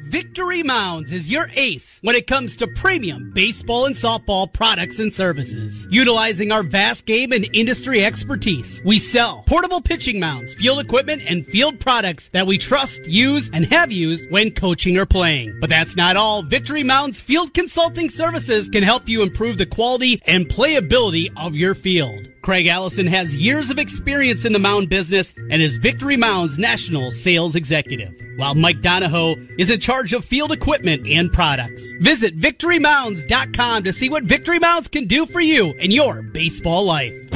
[0.10, 5.14] Victory Mounds is your ace when it comes to premium baseball and softball products and
[5.14, 5.88] services.
[5.92, 11.46] Utilizing our vast game and industry expertise, we sell portable pitching mounds, field equipment, and
[11.46, 15.56] field products that we trust, use, and have used when coaching or playing.
[15.62, 16.42] But that's not all.
[16.42, 21.76] Victory Mounds Field Consulting Services can help you improve the quality and playability of your
[21.76, 22.26] field.
[22.50, 27.12] Craig Allison has years of experience in the mound business and is Victory Mound's national
[27.12, 31.94] sales executive, while Mike Donahoe is in charge of field equipment and products.
[32.00, 37.29] Visit victorymounds.com to see what Victory Mounds can do for you in your baseball life.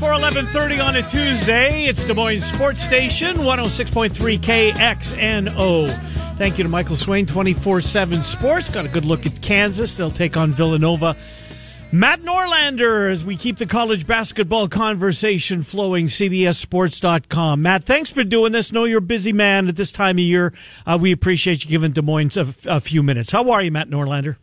[0.00, 1.84] Before 11.30 on a Tuesday.
[1.84, 5.90] It's Des Moines Sports Station, 106.3 KXNO.
[6.38, 8.70] Thank you to Michael Swain, 24-7 Sports.
[8.70, 9.94] Got a good look at Kansas.
[9.94, 11.18] They'll take on Villanova.
[11.92, 17.60] Matt Norlander, as we keep the college basketball conversation flowing, CBSSports.com.
[17.60, 18.72] Matt, thanks for doing this.
[18.72, 20.54] Know you're a busy man at this time of year.
[20.86, 23.32] Uh, we appreciate you giving Des Moines a, a few minutes.
[23.32, 24.36] How are you, Matt Norlander?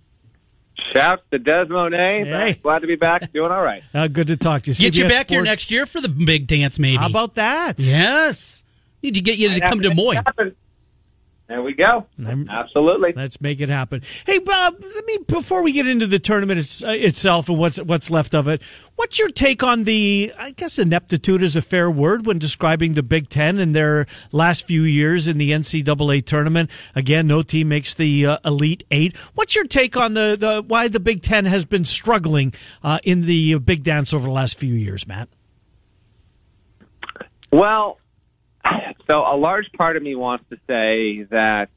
[0.94, 2.26] Shouts to Des Monet.
[2.26, 2.54] Hey.
[2.54, 3.32] Glad to be back.
[3.34, 3.84] Doing all right.
[3.94, 4.76] Uh, good to talk to you.
[4.78, 6.98] Get you CBS back here next year for the big dance, maybe.
[6.98, 7.80] How about that?
[7.80, 8.64] Yes.
[9.02, 10.24] Need to get you to come to Des Moines.
[11.48, 12.06] There we go.
[12.26, 13.14] I'm- Absolutely.
[13.16, 14.02] Let's make it happen.
[14.26, 17.78] Hey, Bob, let me before we get into the tournament it's, uh, itself and what's
[17.82, 18.62] what's left of it.
[18.98, 20.34] What's your take on the?
[20.38, 24.68] I guess ineptitude is a fair word when describing the Big Ten and their last
[24.68, 26.70] few years in the NCAA tournament.
[26.96, 29.16] Again, no team makes the uh, Elite Eight.
[29.36, 33.22] What's your take on the, the why the Big Ten has been struggling uh, in
[33.22, 35.30] the Big Dance over the last few years, Matt?
[37.54, 38.00] Well,
[39.10, 41.70] so a large part of me wants to say that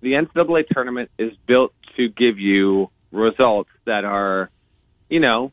[0.00, 4.50] the NCAA tournament is built to give you results that are,
[5.08, 5.52] you know,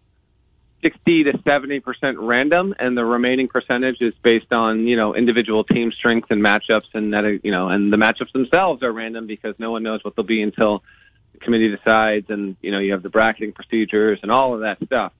[0.83, 5.63] 60 to 70 percent random, and the remaining percentage is based on you know individual
[5.63, 9.55] team strengths and matchups, and that you know, and the matchups themselves are random because
[9.57, 10.83] no one knows what they'll be until
[11.31, 14.77] the committee decides, and you know you have the bracketing procedures and all of that
[14.83, 15.13] stuff.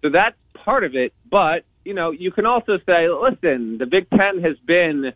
[0.00, 4.08] So that's part of it, but you know you can also say, listen, the Big
[4.10, 5.12] Ten has been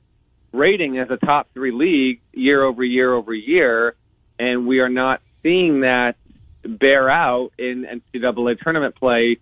[0.52, 3.94] rating as a top three league year over year over year,
[4.38, 6.16] and we are not seeing that
[6.64, 9.38] bear out in NCAA tournament play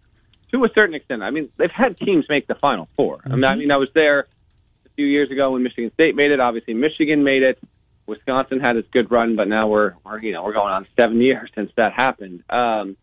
[0.52, 1.22] to a certain extent.
[1.22, 3.88] I mean, they've had teams make the Final 4 I, mean, I mean, I was
[3.94, 6.40] there a few years ago when Michigan State made it.
[6.40, 7.58] Obviously, Michigan made it.
[8.06, 11.20] Wisconsin had its good run, but now we're, we're you know we're going on seven
[11.20, 12.44] years since that happened.
[12.50, 12.96] Um,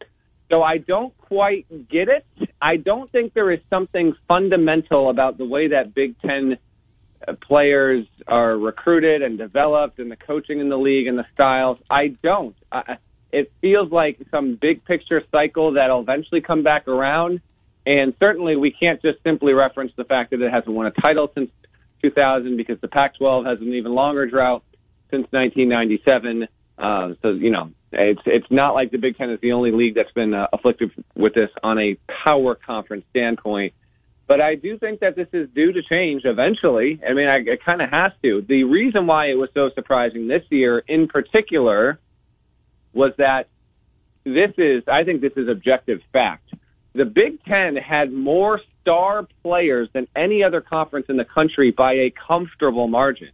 [0.52, 2.26] so I don't quite get it.
[2.62, 6.58] I don't think there is something fundamental about the way that Big Ten
[7.26, 11.78] uh, players are recruited and developed, and the coaching in the league and the styles.
[11.90, 12.56] I don't.
[12.72, 12.98] I,
[13.32, 17.40] it feels like some big picture cycle that'll eventually come back around.
[17.86, 21.32] And certainly, we can't just simply reference the fact that it hasn't won a title
[21.34, 21.50] since
[22.04, 24.64] 2000 because the Pac-12 has an even longer drought
[25.10, 26.48] since 1997.
[26.78, 29.96] Uh, so you know, it's it's not like the Big Ten is the only league
[29.96, 33.74] that's been uh, afflicted with this on a power conference standpoint.
[34.28, 37.02] But I do think that this is due to change eventually.
[37.08, 38.42] I mean, I, it kind of has to.
[38.48, 42.00] The reason why it was so surprising this year, in particular,
[42.94, 43.50] was that
[44.24, 46.54] this is, I think, this is objective fact.
[46.94, 51.94] The Big Ten had more star players than any other conference in the country by
[51.94, 53.32] a comfortable margin.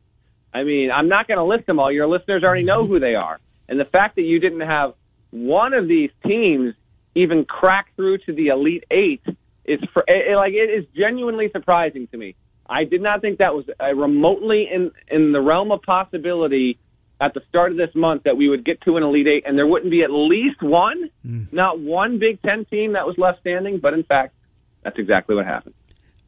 [0.53, 1.91] I mean, I'm not going to list them all.
[1.91, 3.39] Your listeners already know who they are.
[3.69, 4.93] And the fact that you didn't have
[5.31, 6.73] one of these teams
[7.15, 9.23] even crack through to the Elite Eight
[9.65, 12.35] is for, it, like it is genuinely surprising to me.
[12.69, 16.79] I did not think that was uh, remotely in in the realm of possibility
[17.19, 19.57] at the start of this month that we would get to an Elite Eight and
[19.57, 21.51] there wouldn't be at least one, mm.
[21.51, 23.79] not one Big Ten team that was left standing.
[23.79, 24.35] But in fact,
[24.83, 25.73] that's exactly what happened.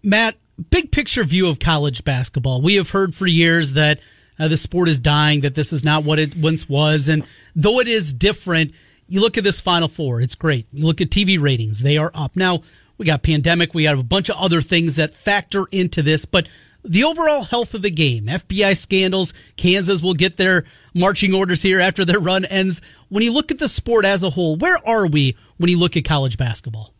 [0.02, 0.36] Matt,
[0.70, 2.62] big picture view of college basketball.
[2.62, 4.00] We have heard for years that
[4.40, 7.10] uh, the sport is dying, that this is not what it once was.
[7.10, 8.74] And though it is different,
[9.08, 10.68] you look at this Final Four, it's great.
[10.72, 12.36] You look at TV ratings, they are up.
[12.36, 12.62] Now,
[12.98, 16.48] we got pandemic, we have a bunch of other things that factor into this, but
[16.84, 21.80] the overall health of the game, FBI scandals, Kansas will get their marching orders here
[21.80, 22.82] after their run ends.
[23.10, 25.98] When you look at the sport as a whole, where are we when you look
[25.98, 26.94] at college basketball?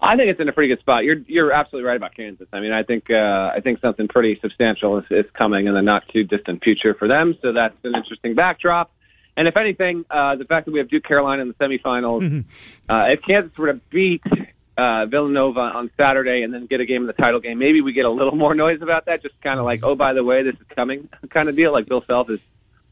[0.00, 1.04] I think it's in a pretty good spot.
[1.04, 2.48] You're you're absolutely right about Kansas.
[2.52, 5.82] I mean, I think uh, I think something pretty substantial is, is coming in the
[5.82, 7.36] not too distant future for them.
[7.40, 8.92] So that's an interesting backdrop.
[9.36, 12.90] And if anything, uh, the fact that we have Duke Carolina in the semifinals, mm-hmm.
[12.90, 14.22] uh, if Kansas were to beat
[14.78, 17.92] uh, Villanova on Saturday and then get a game in the title game, maybe we
[17.92, 19.22] get a little more noise about that.
[19.22, 21.72] Just kind of like, oh, by the way, this is coming kind of deal.
[21.72, 22.40] Like Bill Self is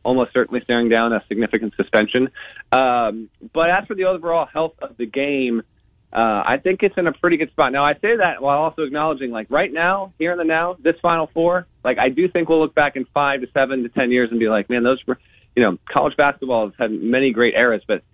[0.03, 2.29] almost certainly staring down a significant suspension.
[2.73, 5.63] Um, but as for the overall health of the game,
[6.15, 7.73] uh, I think it's in a pretty good spot.
[7.73, 10.95] Now, I say that while also acknowledging, like right now, here in the now, this
[11.03, 14.13] Final Four, like I do think we'll look back in five to seven to ten
[14.13, 15.19] years and be like, man, those were,
[15.57, 18.05] you know, college basketball has had many great eras, but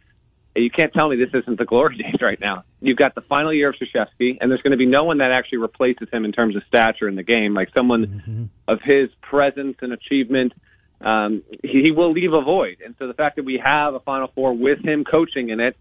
[0.57, 2.65] you can't tell me this isn't the glory days right now.
[2.81, 5.31] You've got the final year of Krzyzewski, and there's going to be no one that
[5.31, 8.45] actually replaces him in terms of stature in the game, like someone mm-hmm.
[8.67, 10.55] of his presence and achievement.
[11.03, 14.01] Um, he, he will leave a void, and so the fact that we have a
[14.01, 15.77] Final Four with him coaching in it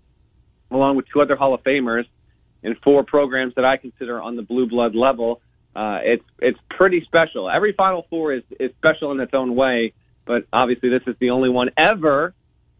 [0.71, 2.05] along with two other Hall of Famers
[2.63, 5.41] in four programs that I consider on the blue blood level.
[5.75, 7.49] Uh, it's it's pretty special.
[7.49, 9.93] Every Final Four is is special in its own way,
[10.25, 12.33] but obviously this is the only one ever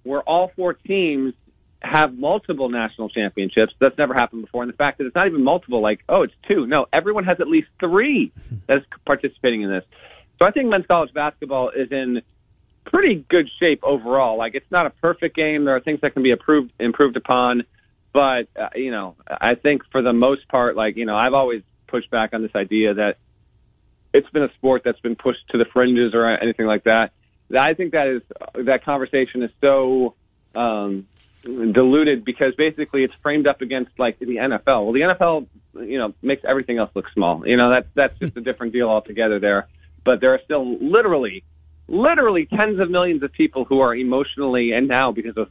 [0.04, 1.34] where all four teams
[1.82, 3.74] have multiple national championships.
[3.80, 4.64] That's never happened before.
[4.64, 6.68] And the fact that it's not even multiple, like oh, it's two.
[6.68, 8.32] No, everyone has at least three
[8.68, 9.84] that's participating in this.
[10.40, 12.22] So I think men's college basketball is in
[12.86, 14.38] pretty good shape overall.
[14.38, 15.66] Like it's not a perfect game.
[15.66, 17.64] There are things that can be improved improved upon.
[18.14, 21.62] But uh, you know, I think for the most part, like you know, I've always
[21.88, 23.18] pushed back on this idea that
[24.14, 27.12] it's been a sport that's been pushed to the fringes or anything like that.
[27.58, 28.22] I think that is
[28.66, 30.16] that conversation is so
[30.56, 31.08] um,
[31.44, 34.86] diluted because basically it's framed up against like the NFL.
[34.86, 35.48] Well, the NFL,
[35.88, 37.48] you know, makes everything else look small.
[37.48, 39.68] You know, that's that's just a different deal altogether there.
[40.04, 41.44] But there are still literally,
[41.88, 45.50] literally tens of millions of people who are emotionally and now because of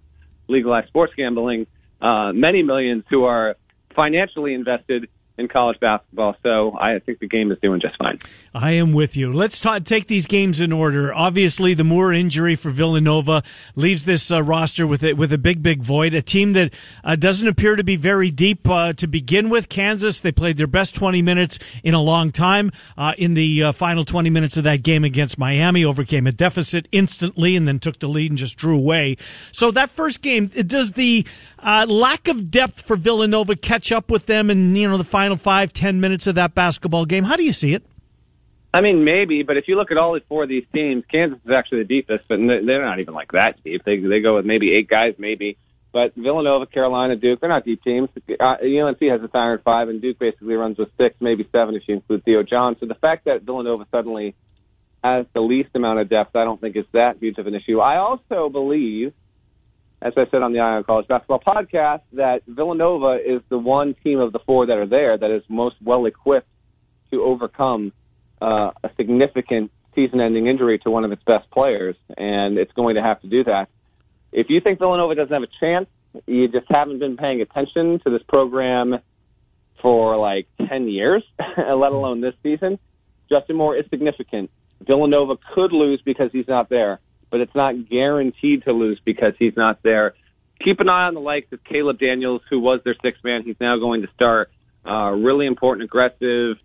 [0.49, 1.67] legalized sports gambling
[2.01, 3.57] uh, many millions who are
[3.95, 5.09] financially invested
[5.39, 6.37] in college basketball.
[6.43, 8.19] So I think the game is doing just fine.
[8.53, 9.33] I am with you.
[9.33, 11.15] Let's ta- take these games in order.
[11.15, 13.43] Obviously, the Moore injury for Villanova
[13.77, 16.13] leaves this uh, roster with a, with a big, big void.
[16.13, 19.69] A team that uh, doesn't appear to be very deep uh, to begin with.
[19.69, 22.73] Kansas, they played their best 20 minutes in a long time.
[22.97, 26.89] Uh, in the uh, final 20 minutes of that game against Miami, overcame a deficit
[26.91, 29.17] instantly and then took the lead and just drew away.
[29.53, 31.25] So that first game, does the
[31.59, 35.37] uh, lack of depth for Villanova catch up with them in you know the final
[35.37, 37.25] five ten minutes of that basketball game?
[37.25, 37.85] How do you see it?
[38.73, 41.51] I mean, maybe, but if you look at all four of these teams, Kansas is
[41.51, 43.83] actually the deepest, but they're not even like that deep.
[43.85, 45.57] They they go with maybe eight guys, maybe.
[45.91, 48.11] But Villanova, Carolina, Duke, they're not deep teams.
[48.29, 51.83] Uh, UNC has a iron five, and Duke basically runs with six, maybe seven if
[51.89, 52.77] you include Theo John.
[52.79, 54.35] So the fact that Villanova suddenly
[55.03, 57.81] has the least amount of depth, I don't think is that huge of an issue.
[57.81, 59.15] I also believe
[60.01, 63.95] as I said on the Eye on College Basketball podcast, that Villanova is the one
[64.05, 66.49] team of the four that are there that is most well equipped
[67.11, 67.93] to overcome
[68.41, 73.03] uh, a significant season-ending injury to one of its best players, and it's going to
[73.03, 73.69] have to do that.
[74.31, 75.89] If you think Villanova doesn't have a chance,
[76.27, 78.99] you just haven't been paying attention to this program
[79.83, 81.25] for like 10 years,
[81.57, 82.79] let alone this season.
[83.29, 84.51] Justin Moore is significant.
[84.87, 89.57] Villanova could lose because he's not there but it's not guaranteed to lose because he's
[89.57, 90.15] not there.
[90.65, 93.43] Keep an eye on the likes of Caleb Daniels, who was their sixth man.
[93.45, 94.51] He's now going to start.
[94.85, 96.57] Uh, really important, aggressive,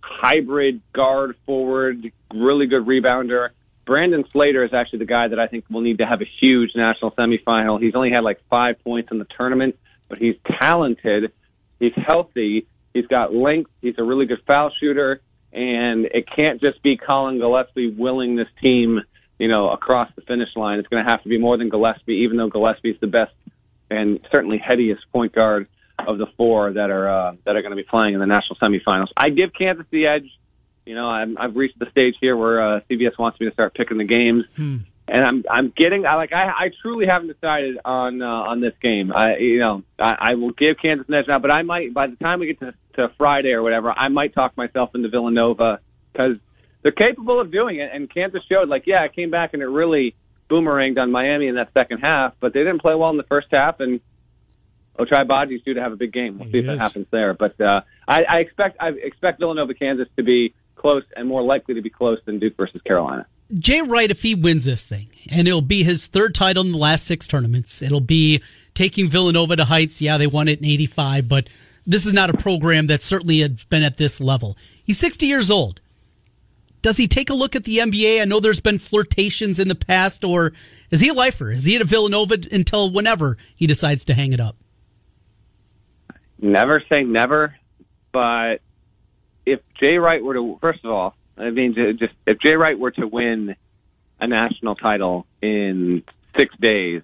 [0.00, 3.50] hybrid guard forward, really good rebounder.
[3.84, 6.70] Brandon Slater is actually the guy that I think will need to have a huge
[6.74, 7.82] national semifinal.
[7.82, 11.32] He's only had like five points in the tournament, but he's talented.
[11.78, 12.66] He's healthy.
[12.94, 13.70] He's got length.
[13.82, 15.20] He's a really good foul shooter.
[15.52, 19.02] And it can't just be Collin Gillespie willing this team
[19.38, 20.78] you know, across the finish line.
[20.78, 23.32] It's going to have to be more than Gillespie, even though Gillespie is the best
[23.90, 25.68] and certainly headiest point guard
[25.98, 28.56] of the four that are uh, that are going to be playing in the national
[28.56, 29.08] semifinals.
[29.16, 30.28] I give Kansas the edge.
[30.84, 33.74] You know, I'm, I've reached the stage here where uh, CBS wants me to start
[33.74, 34.44] picking the games.
[34.54, 34.78] Hmm.
[35.08, 38.74] and I'm I'm getting I like I I truly haven't decided on uh, on this
[38.82, 39.12] game.
[39.12, 42.06] I you know I, I will give Kansas an edge now, but I might by
[42.06, 45.80] the time we get to, to Friday or whatever, I might talk myself into Villanova
[46.12, 46.38] because
[46.84, 47.90] they're capable of doing it.
[47.92, 50.14] And Kansas showed like yeah, I came back and it really
[50.48, 53.48] boomeranged on Miami in that second half, but they didn't play well in the first
[53.50, 54.00] half and.
[54.96, 56.38] Ochai Agbaji's due to have a big game.
[56.38, 57.34] We'll see if that happens there.
[57.34, 61.74] But uh, I, I expect I expect Villanova Kansas to be close and more likely
[61.74, 63.26] to be close than Duke versus Carolina.
[63.54, 66.78] Jay Wright, if he wins this thing, and it'll be his third title in the
[66.78, 68.40] last six tournaments, it'll be
[68.74, 70.00] taking Villanova to heights.
[70.00, 71.48] Yeah, they won it in 85, but
[71.86, 74.56] this is not a program that certainly had been at this level.
[74.84, 75.80] He's 60 years old.
[76.84, 78.20] Does he take a look at the NBA?
[78.20, 80.52] I know there's been flirtations in the past, or
[80.90, 81.50] is he a lifer?
[81.50, 84.54] Is he at a Villanova until whenever he decides to hang it up?
[86.38, 87.56] Never say never,
[88.12, 88.56] but
[89.46, 92.90] if Jay Wright were to, first of all, I mean, just if Jay Wright were
[92.90, 93.56] to win
[94.20, 96.02] a national title in
[96.36, 97.00] six days,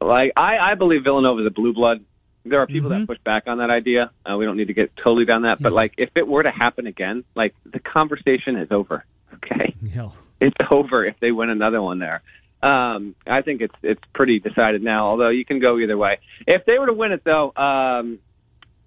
[0.00, 2.04] like I, I believe Villanova is a blue blood.
[2.48, 3.00] There are people mm-hmm.
[3.00, 4.10] that push back on that idea.
[4.24, 6.50] Uh, we don't need to get totally down that, but like if it were to
[6.50, 9.04] happen again, like the conversation is over.
[9.34, 10.10] Okay, yeah.
[10.40, 12.22] it's over if they win another one there.
[12.62, 15.08] Um, I think it's it's pretty decided now.
[15.08, 16.18] Although you can go either way.
[16.46, 18.18] If they were to win it, though, um,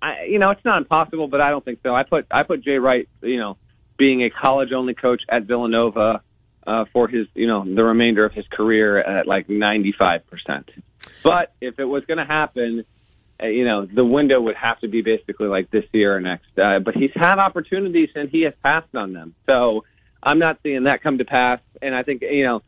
[0.01, 1.93] I, you know, it's not impossible, but I don't think so.
[1.95, 3.57] I put I put Jay Wright, you know,
[3.97, 6.21] being a college only coach at Villanova
[6.65, 10.21] uh, for his, you know, the remainder of his career at like 95%.
[11.23, 12.85] But if it was going to happen,
[13.41, 16.47] you know, the window would have to be basically like this year or next.
[16.57, 19.35] Uh, but he's had opportunities and he has passed on them.
[19.45, 19.85] So
[20.21, 21.59] I'm not seeing that come to pass.
[21.81, 22.61] And I think, you know,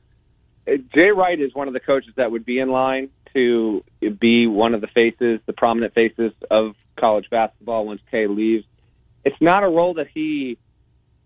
[0.93, 3.83] Jay Wright is one of the coaches that would be in line to
[4.19, 8.65] be one of the faces, the prominent faces of college basketball once Kay leaves.
[9.23, 10.57] It's not a role that he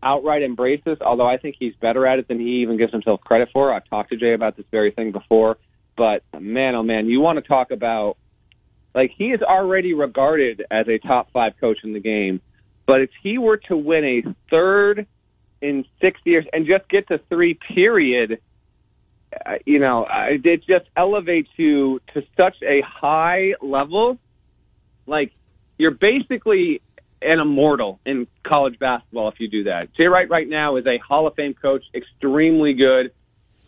[0.04, 3.50] outright embraces, although I think he's better at it than he even gives himself credit
[3.52, 3.74] for.
[3.74, 5.58] I've talked to Jay about this very thing before.
[5.98, 8.18] But man, oh man, you want to talk about
[8.96, 12.42] like he is already regarded as a top five coach in the game.
[12.88, 15.06] But if he were to win a third
[15.62, 18.40] in six years and just get to three, period,
[19.34, 24.18] uh, you know, it just elevates you to such a high level.
[25.06, 25.34] Like
[25.78, 26.82] you're basically
[27.22, 29.94] an immortal in college basketball if you do that.
[29.96, 33.12] Jay Wright right now is a Hall of Fame coach, extremely good,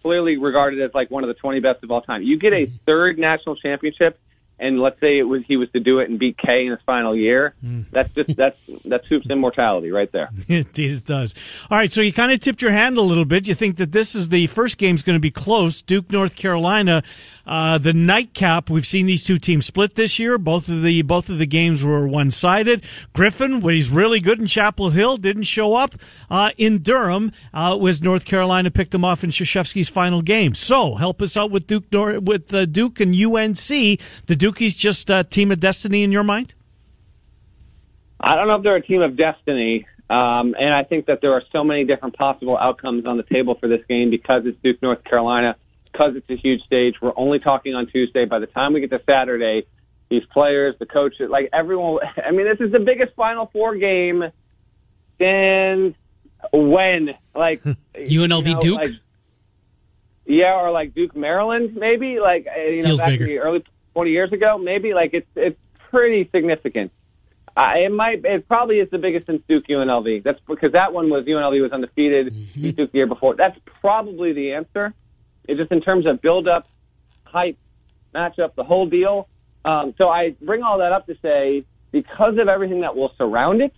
[0.03, 2.23] clearly regarded as like one of the 20 best of all time.
[2.23, 4.17] You get a third national championship
[4.59, 6.81] and let's say it was he was to do it and beat Kay in his
[6.85, 7.85] final year, mm.
[7.91, 10.29] that's just that's that's Hoop's immortality right there.
[10.47, 11.35] Indeed, it does.
[11.69, 13.47] All right, so you kind of tipped your hand a little bit.
[13.47, 15.81] You think that this is the first game's going to be close.
[15.81, 17.03] Duke, North Carolina,
[17.45, 18.69] uh, the nightcap.
[18.69, 20.37] We've seen these two teams split this year.
[20.37, 22.83] Both of the both of the games were one sided.
[23.13, 25.95] Griffin, when he's really good in Chapel Hill, didn't show up
[26.29, 27.31] uh, in Durham.
[27.53, 30.55] Uh, was North Carolina picked them off in Krzyzewski's final game.
[30.55, 33.67] So help us out with Duke with uh, Duke and UNC.
[33.67, 36.53] The Duke Dookies just a team of destiny in your mind?
[38.19, 39.85] I don't know if they're a team of destiny.
[40.09, 43.55] Um, and I think that there are so many different possible outcomes on the table
[43.59, 45.57] for this game because it's Duke, North Carolina,
[45.91, 46.95] because it's a huge stage.
[47.01, 48.23] We're only talking on Tuesday.
[48.23, 49.67] By the time we get to Saturday,
[50.09, 54.23] these players, the coaches, like everyone, I mean, this is the biggest Final Four game
[55.19, 55.95] since
[56.53, 57.09] when?
[57.35, 57.63] Like
[57.95, 58.77] UNLV you know, Duke?
[58.77, 58.91] Like,
[60.25, 62.19] yeah, or like Duke, Maryland, maybe.
[62.21, 63.25] Like, you know, Feels back bigger.
[63.25, 63.63] in the early
[63.97, 65.57] 20 years ago, maybe like it's it's
[65.89, 66.91] pretty significant.
[67.55, 70.23] Uh, it might it probably is the biggest since Duke UNLV.
[70.23, 72.31] That's because that one was UNLV was undefeated.
[72.31, 72.69] Mm-hmm.
[72.77, 73.35] Duke the year before.
[73.35, 74.93] That's probably the answer.
[75.47, 76.67] It's just in terms of build up,
[77.23, 77.57] hype,
[78.13, 79.27] matchup, the whole deal.
[79.65, 83.63] Um, so I bring all that up to say because of everything that will surround
[83.63, 83.73] it,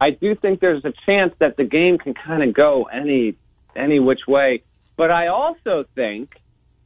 [0.00, 3.36] I do think there's a chance that the game can kind of go any
[3.76, 4.64] any which way.
[4.96, 6.34] But I also think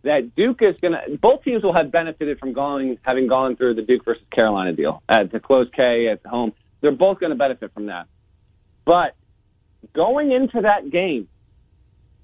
[0.03, 1.19] that Duke is going to.
[1.19, 5.03] Both teams will have benefited from going, having gone through the Duke versus Carolina deal
[5.09, 6.53] at the close K at home.
[6.81, 8.07] They're both going to benefit from that.
[8.87, 9.15] But
[9.95, 11.29] going into that game,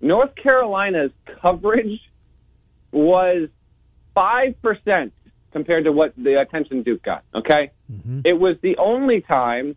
[0.01, 1.13] North Carolina's
[1.43, 2.01] coverage
[2.93, 3.49] was
[4.15, 5.13] five percent
[5.53, 7.25] compared to what the attention Duke got.
[7.35, 8.21] Okay, mm-hmm.
[8.25, 9.77] it was the only time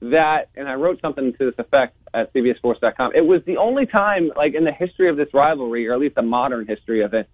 [0.00, 3.12] that, and I wrote something to this effect at CBSSports.com.
[3.14, 6.14] It was the only time, like in the history of this rivalry, or at least
[6.14, 7.28] the modern history of it,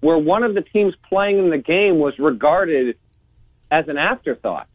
[0.00, 2.96] where one of the teams playing in the game was regarded
[3.70, 4.68] as an afterthought.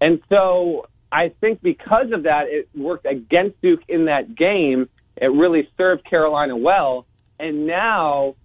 [0.00, 4.88] And so I think because of that, it worked against Duke in that game.
[5.16, 7.06] It really served Carolina well.
[7.40, 8.36] And now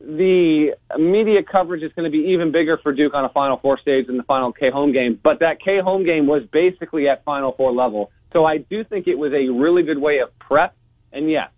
[0.00, 3.78] the media coverage is going to be even bigger for Duke on a Final Four
[3.78, 5.18] stage than the final K home game.
[5.22, 8.10] But that K home game was basically at Final Four level.
[8.34, 10.74] So I do think it was a really good way of prep.
[11.12, 11.50] And yes,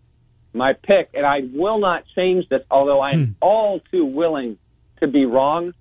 [0.53, 3.32] my pick, and I will not change this, although I'm Hmm.
[3.40, 4.59] all too willing
[5.00, 5.72] to be wrong.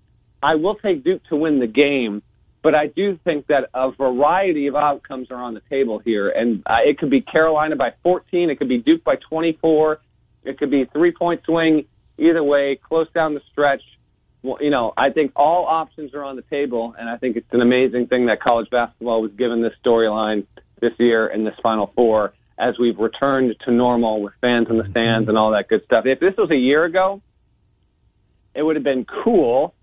[0.41, 2.21] I will take Duke to win the game,
[2.61, 6.63] but I do think that a variety of outcomes are on the table here, and
[6.65, 9.99] uh, it could be Carolina by 14, it could be Duke by 24,
[10.43, 11.85] it could be three point swing.
[12.17, 13.81] Either way, close down the stretch.
[14.41, 17.51] Well, you know, I think all options are on the table, and I think it's
[17.51, 20.45] an amazing thing that college basketball was given this storyline
[20.89, 24.83] this year in this Final Four as we've returned to normal with fans in the
[24.83, 24.91] mm-hmm.
[24.91, 26.05] stands and all that good stuff.
[26.05, 27.21] If this was a year ago,
[28.53, 29.73] it would have been cool,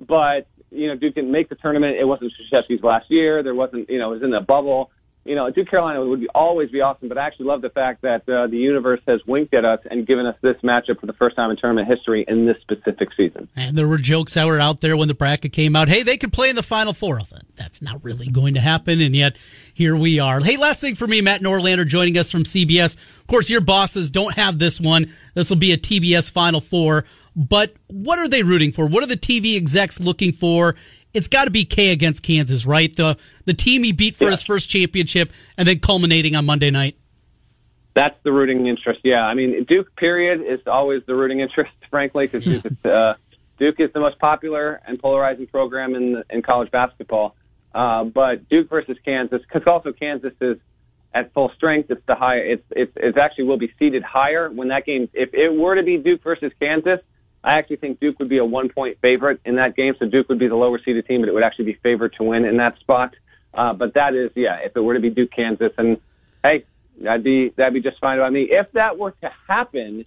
[0.00, 1.96] but you know, Duke didn't make the tournament.
[1.98, 3.42] It wasn't Krzyzewski's last year.
[3.42, 4.90] There wasn't, you know, it was in the bubble.
[5.26, 8.02] You know, Duke Carolina would be, always be awesome, but I actually love the fact
[8.02, 11.12] that uh, the universe has winked at us and given us this matchup for the
[11.14, 13.48] first time in tournament history in this specific season.
[13.56, 15.88] And there were jokes that were out there when the bracket came out.
[15.88, 17.20] Hey, they could play in the Final Four.
[17.56, 19.38] That's not really going to happen, and yet
[19.74, 20.40] here we are.
[20.40, 22.96] Hey, last thing for me, Matt Norlander joining us from CBS.
[22.96, 25.12] Of course, your bosses don't have this one.
[25.34, 27.04] This will be a TBS Final Four.
[27.34, 28.86] But what are they rooting for?
[28.86, 30.74] What are the TV execs looking for?
[31.16, 32.94] It's got to be K against Kansas, right?
[32.94, 34.30] The the team he beat for Yeah.
[34.30, 36.96] his first championship, and then culminating on Monday night.
[37.94, 39.00] That's the rooting interest.
[39.02, 39.96] Yeah, I mean Duke.
[39.96, 42.46] Period is always the rooting interest, frankly, because
[42.84, 43.14] uh,
[43.58, 47.34] Duke is the most popular and polarizing program in in college basketball.
[47.74, 50.58] Uh, but Duke versus Kansas, because also Kansas is
[51.14, 51.90] at full strength.
[51.90, 52.36] It's the high.
[52.36, 55.08] It's it's it's actually will be seated higher when that game.
[55.14, 57.00] If it were to be Duke versus Kansas,
[57.46, 59.94] I actually think Duke would be a one point favorite in that game.
[60.00, 62.24] So Duke would be the lower seeded team, but it would actually be favored to
[62.24, 63.14] win in that spot.
[63.54, 65.98] Uh, but that is, yeah, if it were to be Duke Kansas, and
[66.42, 66.64] hey,
[67.00, 68.48] that'd be that'd be just fine by me.
[68.50, 70.04] If that were to happen,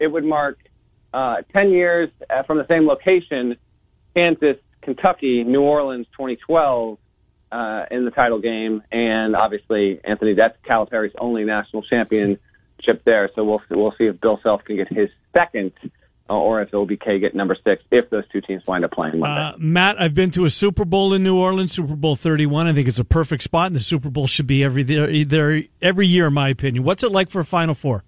[0.00, 0.58] it would mark
[1.14, 3.56] uh, ten years uh, from the same location,
[4.14, 6.98] Kansas, Kentucky, New Orleans, 2012.
[7.52, 13.28] Uh, in the title game, and obviously Anthony, that's Calipari's only national championship there.
[13.34, 15.72] So we'll we'll see if Bill Self can get his second,
[16.38, 19.18] or if it'll be K get number six if those two teams wind up playing
[19.18, 19.54] Monday.
[19.54, 22.66] Uh, Matt, I've been to a Super Bowl in New Orleans, Super Bowl 31.
[22.66, 26.06] I think it's a perfect spot, and the Super Bowl should be every there every
[26.06, 26.84] year, in my opinion.
[26.84, 28.04] What's it like for a Final Four?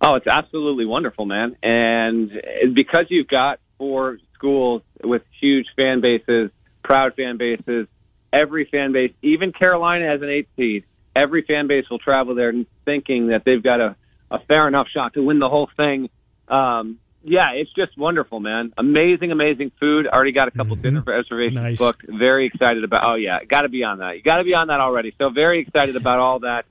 [0.00, 1.56] Oh, it's absolutely wonderful, man.
[1.62, 2.30] And
[2.74, 6.50] because you've got four schools with huge fan bases,
[6.84, 7.88] proud fan bases,
[8.32, 10.84] every fan base, even Carolina has an eight seed,
[11.16, 12.52] every fan base will travel there
[12.84, 13.96] thinking that they've got a,
[14.30, 16.08] a fair enough shot to win the whole thing.
[16.48, 18.72] Um, yeah, it's just wonderful, man.
[18.78, 20.06] Amazing, amazing food.
[20.06, 21.78] Already got a couple dinner reservations Nice.
[21.78, 22.06] booked.
[22.08, 23.02] Very excited about.
[23.04, 24.16] Oh yeah, got to be on that.
[24.16, 25.12] You got to be on that already.
[25.18, 26.64] So very excited about all that,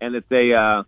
[0.00, 0.82] and it's a uh,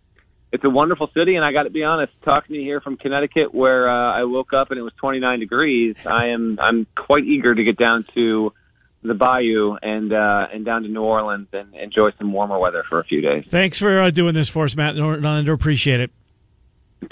[0.51, 1.35] it's a wonderful city.
[1.35, 4.25] And I got to be honest, talking to you here from Connecticut, where uh, I
[4.25, 5.95] woke up and it was 29 degrees.
[6.05, 8.53] I am I'm quite eager to get down to
[9.01, 12.99] the bayou and uh, and down to New Orleans and enjoy some warmer weather for
[12.99, 13.45] a few days.
[13.47, 15.53] Thanks for uh, doing this for us, Matt Norlander.
[15.53, 16.11] Appreciate it.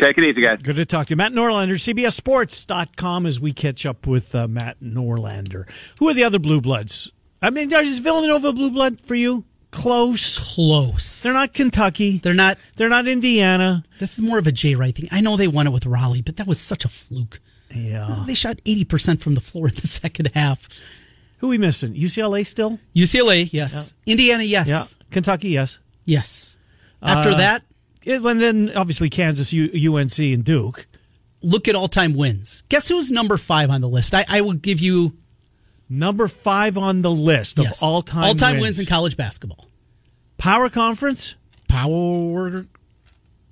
[0.02, 0.60] Take it easy, guys.
[0.62, 1.16] Good to talk to you.
[1.18, 5.70] Matt Norlander, CBSSports.com, as we catch up with uh, Matt Norlander.
[6.00, 7.12] Who are the other Blue Bloods?
[7.42, 9.46] I mean, is Villanova a Blue Blood for you?
[9.72, 10.38] Close.
[10.54, 11.24] Close.
[11.24, 12.20] They're not Kentucky.
[12.20, 12.58] They're not.
[12.78, 13.84] They're not Indiana.
[14.00, 15.10] This is more of a Jay Wright thing.
[15.12, 17.40] I know they won it with Rollie, but that was such a fluke.
[17.74, 18.24] Yeah.
[18.28, 20.70] They shot 80% from the floor in the second half.
[21.40, 21.96] Who we missing?
[21.96, 22.80] UCLA still?
[22.96, 23.96] UCLA, yes.
[24.06, 24.68] Indiana, yes.
[24.68, 24.84] Yeah.
[25.12, 25.80] Kentucky, yes.
[26.06, 26.58] Yes.
[27.02, 27.68] After Uh, that, It,
[28.06, 30.88] and then obviously Kansas, U, UNC, and Duke.
[31.42, 32.64] look at all time wins.
[32.70, 34.14] Guess who's number five on the list?
[34.14, 35.14] I, I will give you
[35.90, 39.68] Number five on the list of yes, all time all time wins in college basketball.
[40.40, 41.36] Power Conference.
[41.68, 42.66] Power.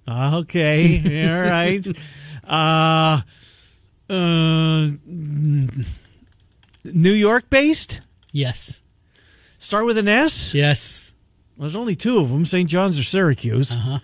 [0.08, 1.88] Okay, all right.
[2.44, 3.22] Uh,
[4.12, 4.90] uh,
[6.84, 8.02] New York based.
[8.32, 8.82] Yes.
[9.60, 10.56] Start with an S.
[10.56, 11.14] Yes.
[11.60, 12.68] There's only two of them: St.
[12.68, 13.76] John's or Syracuse.
[13.76, 14.00] Uh-huh.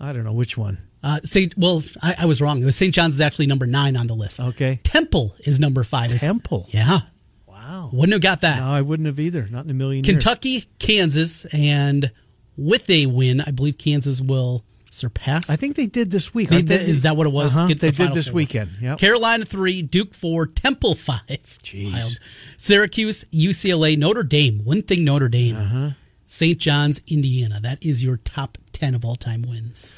[0.00, 0.78] I don't know which one.
[1.02, 1.54] Uh, St.
[1.56, 2.60] Well, I, I was wrong.
[2.60, 2.92] It was St.
[2.94, 4.40] John's is actually number nine on the list.
[4.40, 4.80] Okay.
[4.82, 6.06] Temple is number five.
[6.06, 6.66] It's- Temple.
[6.70, 7.00] Yeah.
[7.46, 7.90] Wow.
[7.92, 8.58] Wouldn't have got that.
[8.58, 9.46] No, I wouldn't have either.
[9.50, 10.14] Not in a million years.
[10.16, 12.10] Kentucky, Kansas, and
[12.56, 15.48] with a win, I believe Kansas will surpass.
[15.48, 16.48] I think they did this week.
[16.50, 17.56] They aren't is that what it was?
[17.56, 17.68] Uh-huh.
[17.68, 18.34] They the did this Four.
[18.36, 18.70] weekend.
[18.80, 18.98] Yep.
[18.98, 21.20] Carolina three, Duke four, Temple five.
[21.62, 21.92] Jeez.
[21.92, 22.18] Wild.
[22.58, 24.64] Syracuse, UCLA, Notre Dame.
[24.64, 25.56] One thing, Notre Dame.
[25.56, 25.90] Uh-huh.
[26.26, 26.58] St.
[26.58, 27.60] John's, Indiana.
[27.60, 29.96] That is your top ten of all time wins.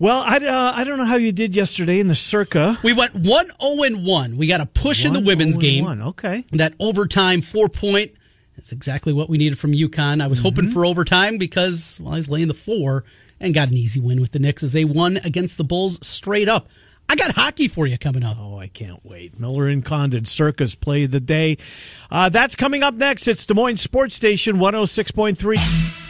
[0.00, 2.78] Well, I, uh, I don't know how you did yesterday in the Circa.
[2.82, 4.36] We went one zero and one.
[4.36, 5.84] We got a push in the women's oh, game.
[5.84, 6.02] one.
[6.02, 6.44] Okay.
[6.52, 8.10] That overtime four point.
[8.56, 10.20] That's exactly what we needed from UConn.
[10.20, 10.48] I was Mm-hmm.
[10.48, 13.04] hoping for overtime because well, I was laying the four
[13.38, 16.48] and got an easy win with the Knicks as they won against the Bulls straight
[16.48, 16.68] up.
[17.08, 18.36] I got hockey for you coming up.
[18.40, 19.38] Oh, I can't wait.
[19.38, 21.58] Miller and Condon Circa play of the day.
[22.10, 23.28] Uh, that's coming up next.
[23.28, 26.00] It's Des Moines Sports Station 106.3.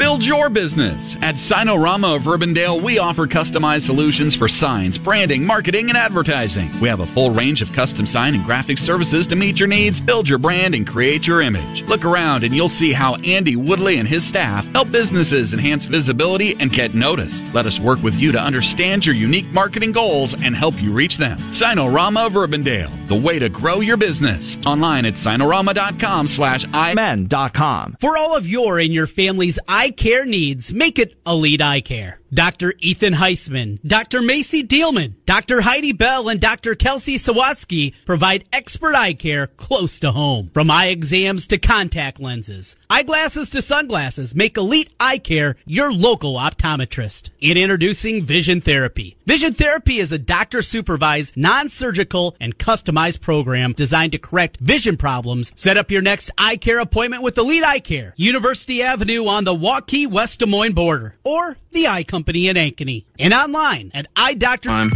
[0.00, 1.16] Build your business.
[1.16, 6.70] At Signarama of Urbandale, we offer customized solutions for signs, branding, marketing, and advertising.
[6.80, 10.00] We have a full range of custom sign and graphic services to meet your needs,
[10.00, 11.82] build your brand, and create your image.
[11.82, 16.56] Look around and you'll see how Andy Woodley and his staff help businesses enhance visibility
[16.58, 17.44] and get noticed.
[17.52, 21.18] Let us work with you to understand your unique marketing goals and help you reach
[21.18, 21.36] them.
[21.52, 24.56] Signarama of Urbandale, the way to grow your business.
[24.64, 27.98] Online at signarama.com slash imen.com.
[28.00, 32.19] For all of your and your family's eye care needs, make it Elite Eye Care.
[32.32, 32.74] Dr.
[32.78, 34.22] Ethan Heisman, Dr.
[34.22, 35.62] Macy Dealman, Dr.
[35.62, 36.76] Heidi Bell, and Dr.
[36.76, 40.50] Kelsey Sawatsky provide expert eye care close to home.
[40.54, 46.34] From eye exams to contact lenses, eyeglasses to sunglasses, make Elite Eye Care your local
[46.34, 47.30] optometrist.
[47.40, 49.16] In introducing Vision Therapy.
[49.26, 54.96] Vision Therapy is a doctor supervised, non surgical, and customized program designed to correct vision
[54.96, 55.52] problems.
[55.56, 59.54] Set up your next eye care appointment with Elite Eye Care, University Avenue on the
[59.54, 64.90] Waukee West Des Moines border, or the Eye Company in Ankeny, and online at iDoctor.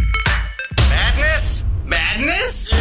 [0.77, 1.65] Madness?
[1.85, 2.73] Madness?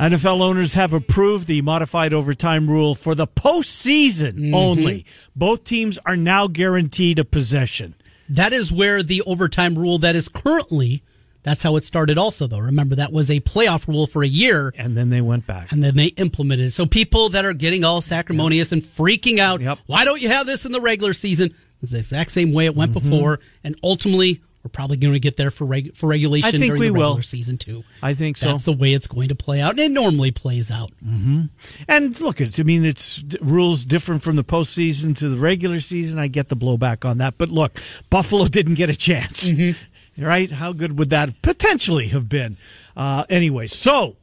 [0.00, 4.54] NFL owners have approved the modified overtime rule for the postseason Mm-hmm.
[4.54, 5.06] only.
[5.36, 7.94] Both teams are now guaranteed a possession.
[8.28, 11.02] That is where the overtime rule that is currently,
[11.42, 12.58] that's how it started also, though.
[12.60, 14.72] Remember, that was a playoff rule for a year.
[14.78, 15.72] And then they went back.
[15.72, 16.70] And then they implemented it.
[16.70, 19.78] So people that are getting all sacrimonious and freaking out, yep.
[19.86, 21.54] why don't you have this in the regular season?
[21.82, 23.10] It's the exact same way it went Mm-hmm.
[23.10, 23.40] before.
[23.64, 26.98] And ultimately, we're probably going to get there for reg- for regulation during the regular
[27.16, 27.22] will.
[27.22, 27.82] season too.
[28.02, 28.48] I think so.
[28.48, 30.90] That's the way it's going to play out, and it normally plays out.
[31.02, 31.44] hmm
[31.88, 32.60] And look, it.
[32.60, 36.18] I mean, it's d- rules different from the postseason to the regular season.
[36.18, 37.78] I get the blowback on that, but look,
[38.10, 40.22] Buffalo didn't get a chance, Mm-hmm.
[40.24, 40.50] right?
[40.50, 42.56] How good would that potentially have been?
[42.96, 44.16] Uh, anyway, so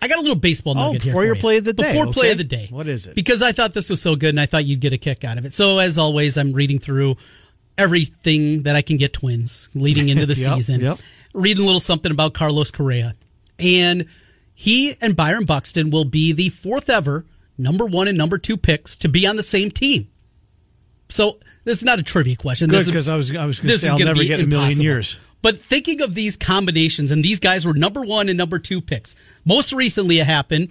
[0.00, 1.40] I got a little baseball Oh, nugget here before for your you.
[1.40, 2.68] play of the day, Before play of the day.
[2.70, 3.14] What is it?
[3.16, 5.36] Because I thought this was so good and I thought you'd get a kick out
[5.36, 5.52] of it.
[5.52, 7.16] So as always, I'm reading through
[7.80, 10.80] everything that I can get twins leading into the Yep, season.
[10.80, 10.98] yep.
[11.32, 13.14] Reading a little something about Carlos Correa.
[13.58, 14.06] And
[14.54, 17.24] he and Byron Buxton will be the fourth ever
[17.58, 20.08] number one and number two picks to be on the same team.
[21.08, 22.68] So this is not a trivia question.
[22.68, 24.48] Good, This is- 'cause I was- I was gonna say I'll never get in a
[24.48, 25.16] million years.
[25.42, 29.16] But thinking of these combinations, and these guys were number one and number two picks.
[29.44, 30.70] Most recently, it happened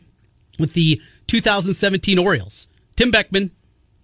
[0.59, 3.51] with the 2017 Orioles, Tim Beckham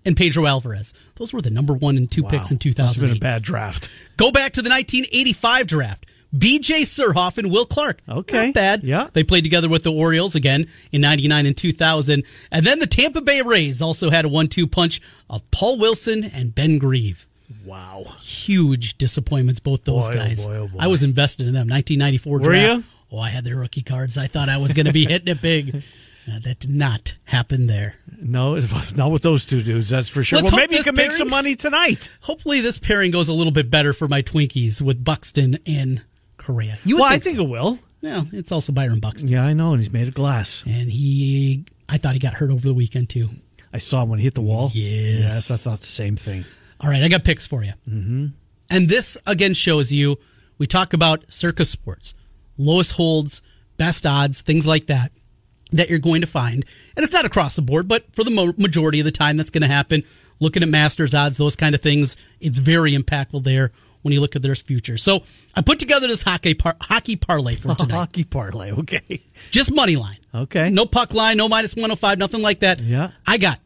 [0.06, 0.94] and Pedro Alvarez.
[1.16, 3.08] Those were the number one and two picks in must have 2008.
[3.08, 3.90] been a bad draft.
[4.18, 6.06] Go back to the 1985 draft.
[6.38, 6.82] B.J.
[6.82, 8.02] Surhoff and Will Clark.
[8.10, 8.48] Okay.
[8.48, 8.84] Not bad.
[8.84, 9.08] Yeah.
[9.14, 12.24] They played together with the Orioles again in 99 and 2000.
[12.52, 15.00] And then the Tampa Bay Rays also had a one-two punch
[15.30, 17.26] of Paul Wilson and Ben Grieve.
[17.64, 18.04] Wow.
[18.20, 20.48] Huge disappointments, both those Boy, oh guys.
[20.48, 20.78] boy, oh boy.
[20.80, 21.70] I was invested in them.
[21.70, 22.78] 1994 Were draft.
[22.80, 22.84] you?
[23.12, 24.18] Oh, I had their rookie cards.
[24.18, 25.84] I thought I was going to be hitting it big.
[26.28, 27.96] Uh, that did not happen there.
[28.20, 29.90] No, it was not with those two dudes.
[29.90, 30.38] That's for sure.
[30.40, 32.10] Let's well, maybe you can make some money tonight.
[32.24, 36.04] Hopefully, this pairing goes a little bit better for my Twinkies with Buxton and
[36.38, 36.80] Correa.
[36.84, 37.44] You well, I think think so.
[37.44, 37.80] it will.
[38.02, 39.30] Yeah, it's also Byron Buxton.
[39.30, 40.64] Yeah, I know, and he's made of glass.
[40.66, 43.30] And he, I thought he got hurt over the weekend too.
[43.72, 44.72] I saw him when he hit the wall.
[44.74, 45.50] Yes.
[45.50, 46.46] Yes, I thought the same thing.
[46.82, 47.74] All right, I got picks for you.
[47.88, 48.28] Mm-hmm.
[48.72, 50.18] And this again shows you
[50.58, 52.16] we talk about Circa sports,
[52.58, 53.44] lowest holds,
[53.78, 55.12] best odds, things like that
[55.72, 56.66] that you're going to find.
[56.96, 59.62] And it's not across the board, but for the majority of the time that's going
[59.62, 60.04] to happen.
[60.40, 64.36] Looking at masters odds, those kind of things, it's very impactful there when you look
[64.36, 64.98] at their future.
[64.98, 65.24] So
[65.56, 67.96] I put together this hockey par- hockey parlay for tonight.
[67.96, 69.22] Hockey parlay, okay.
[69.50, 70.20] Just money line.
[70.34, 70.70] Okay.
[70.70, 72.82] No puck line, no minus 105, nothing like that.
[72.82, 73.12] Yeah.
[73.26, 73.60] I got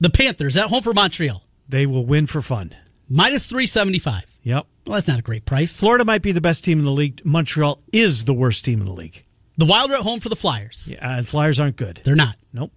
[0.00, 1.44] the Panthers at home for Montreal.
[1.68, 2.74] They will win for fun.
[3.08, 4.38] Minus 375.
[4.42, 4.66] Yep.
[4.86, 5.78] Well, that's not a great price.
[5.78, 7.20] Florida might be the best team in the league.
[7.24, 9.24] Montreal is the worst team in the league.
[9.58, 10.88] The Wild are at home for the Flyers.
[10.90, 12.00] Yeah, and Flyers aren't good.
[12.04, 12.36] They're not.
[12.52, 12.72] Nope.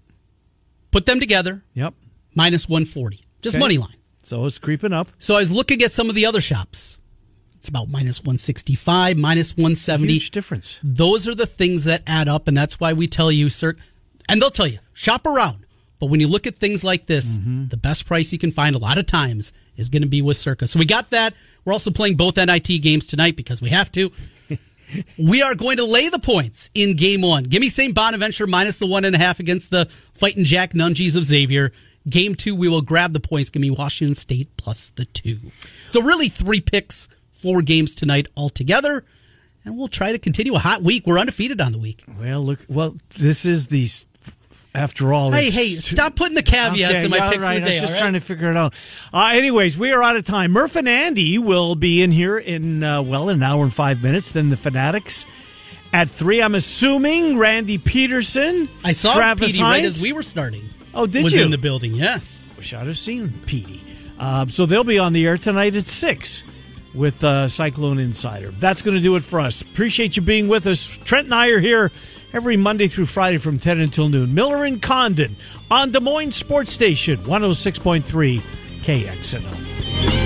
[0.92, 1.64] Put them together.
[1.74, 1.94] Yep.
[2.36, 3.22] Minus 140.
[3.42, 3.60] Just Okay.
[3.62, 3.96] money line.
[4.24, 5.10] So it's creeping up.
[5.20, 6.98] So I was looking at some of the other shops.
[7.56, 10.14] It's about minus 165, minus 170.
[10.14, 10.80] Huge difference.
[10.84, 13.76] Those are the things that add up, and that's why we tell you, sir.
[14.28, 15.66] And they'll tell you, shop around.
[16.00, 17.68] But when you look at things like this, Mm-hmm.
[17.68, 20.38] the best price you can find a lot of times is going to be with
[20.38, 20.66] Circa.
[20.66, 21.36] So we got that.
[21.64, 24.12] We're also playing both NIT games tonight because we have to.
[25.18, 27.44] we are going to lay the points in game one.
[27.44, 27.94] Give me St.
[27.94, 31.72] Bonaventure minus the one and a half against the fighting Jack Nungies of Xavier.
[32.10, 33.50] Game two, we will grab the points.
[33.50, 35.38] Give me Washington State plus the two.
[35.88, 39.06] So really three picks, four games tonight altogether.
[39.64, 41.06] And we'll try to continue a hot week.
[41.06, 42.04] We're undefeated on the week.
[42.20, 42.60] Well, look.
[42.68, 43.88] Well, this is the.
[44.74, 47.56] After all, Hey, hey, stop putting the caveats Okay, in my yeah, picks right.
[47.58, 47.72] of the day.
[47.72, 48.00] I was just right?
[48.00, 48.74] trying to figure it out.
[49.14, 50.52] Uh, anyways, we are out of time.
[50.52, 54.02] Murph and Andy will be in here in uh, well in an hour and five
[54.02, 54.32] minutes.
[54.32, 55.26] Then the Fanatics
[55.92, 56.42] at three.
[56.42, 58.70] I'm assuming Randy Peterson.
[58.86, 60.64] I saw Travis Petey right as we were starting.
[60.94, 61.44] Oh, did was you?
[61.44, 61.94] in the building?
[61.94, 62.54] Yes.
[62.56, 63.84] Wish I'd have seen Petey.
[64.20, 66.44] Um, so they'll be on the air tonight at six
[66.94, 68.52] with uh, Cyclone Insider.
[68.52, 69.62] That's going to do it for us.
[69.62, 70.96] Appreciate you being with us.
[70.98, 71.92] Trent and I are here
[72.34, 74.34] every Monday through Friday from 10 until noon.
[74.34, 75.36] Miller and Condon
[75.70, 78.42] on Des Moines Sports Station 106.3
[78.84, 80.21] KXNO.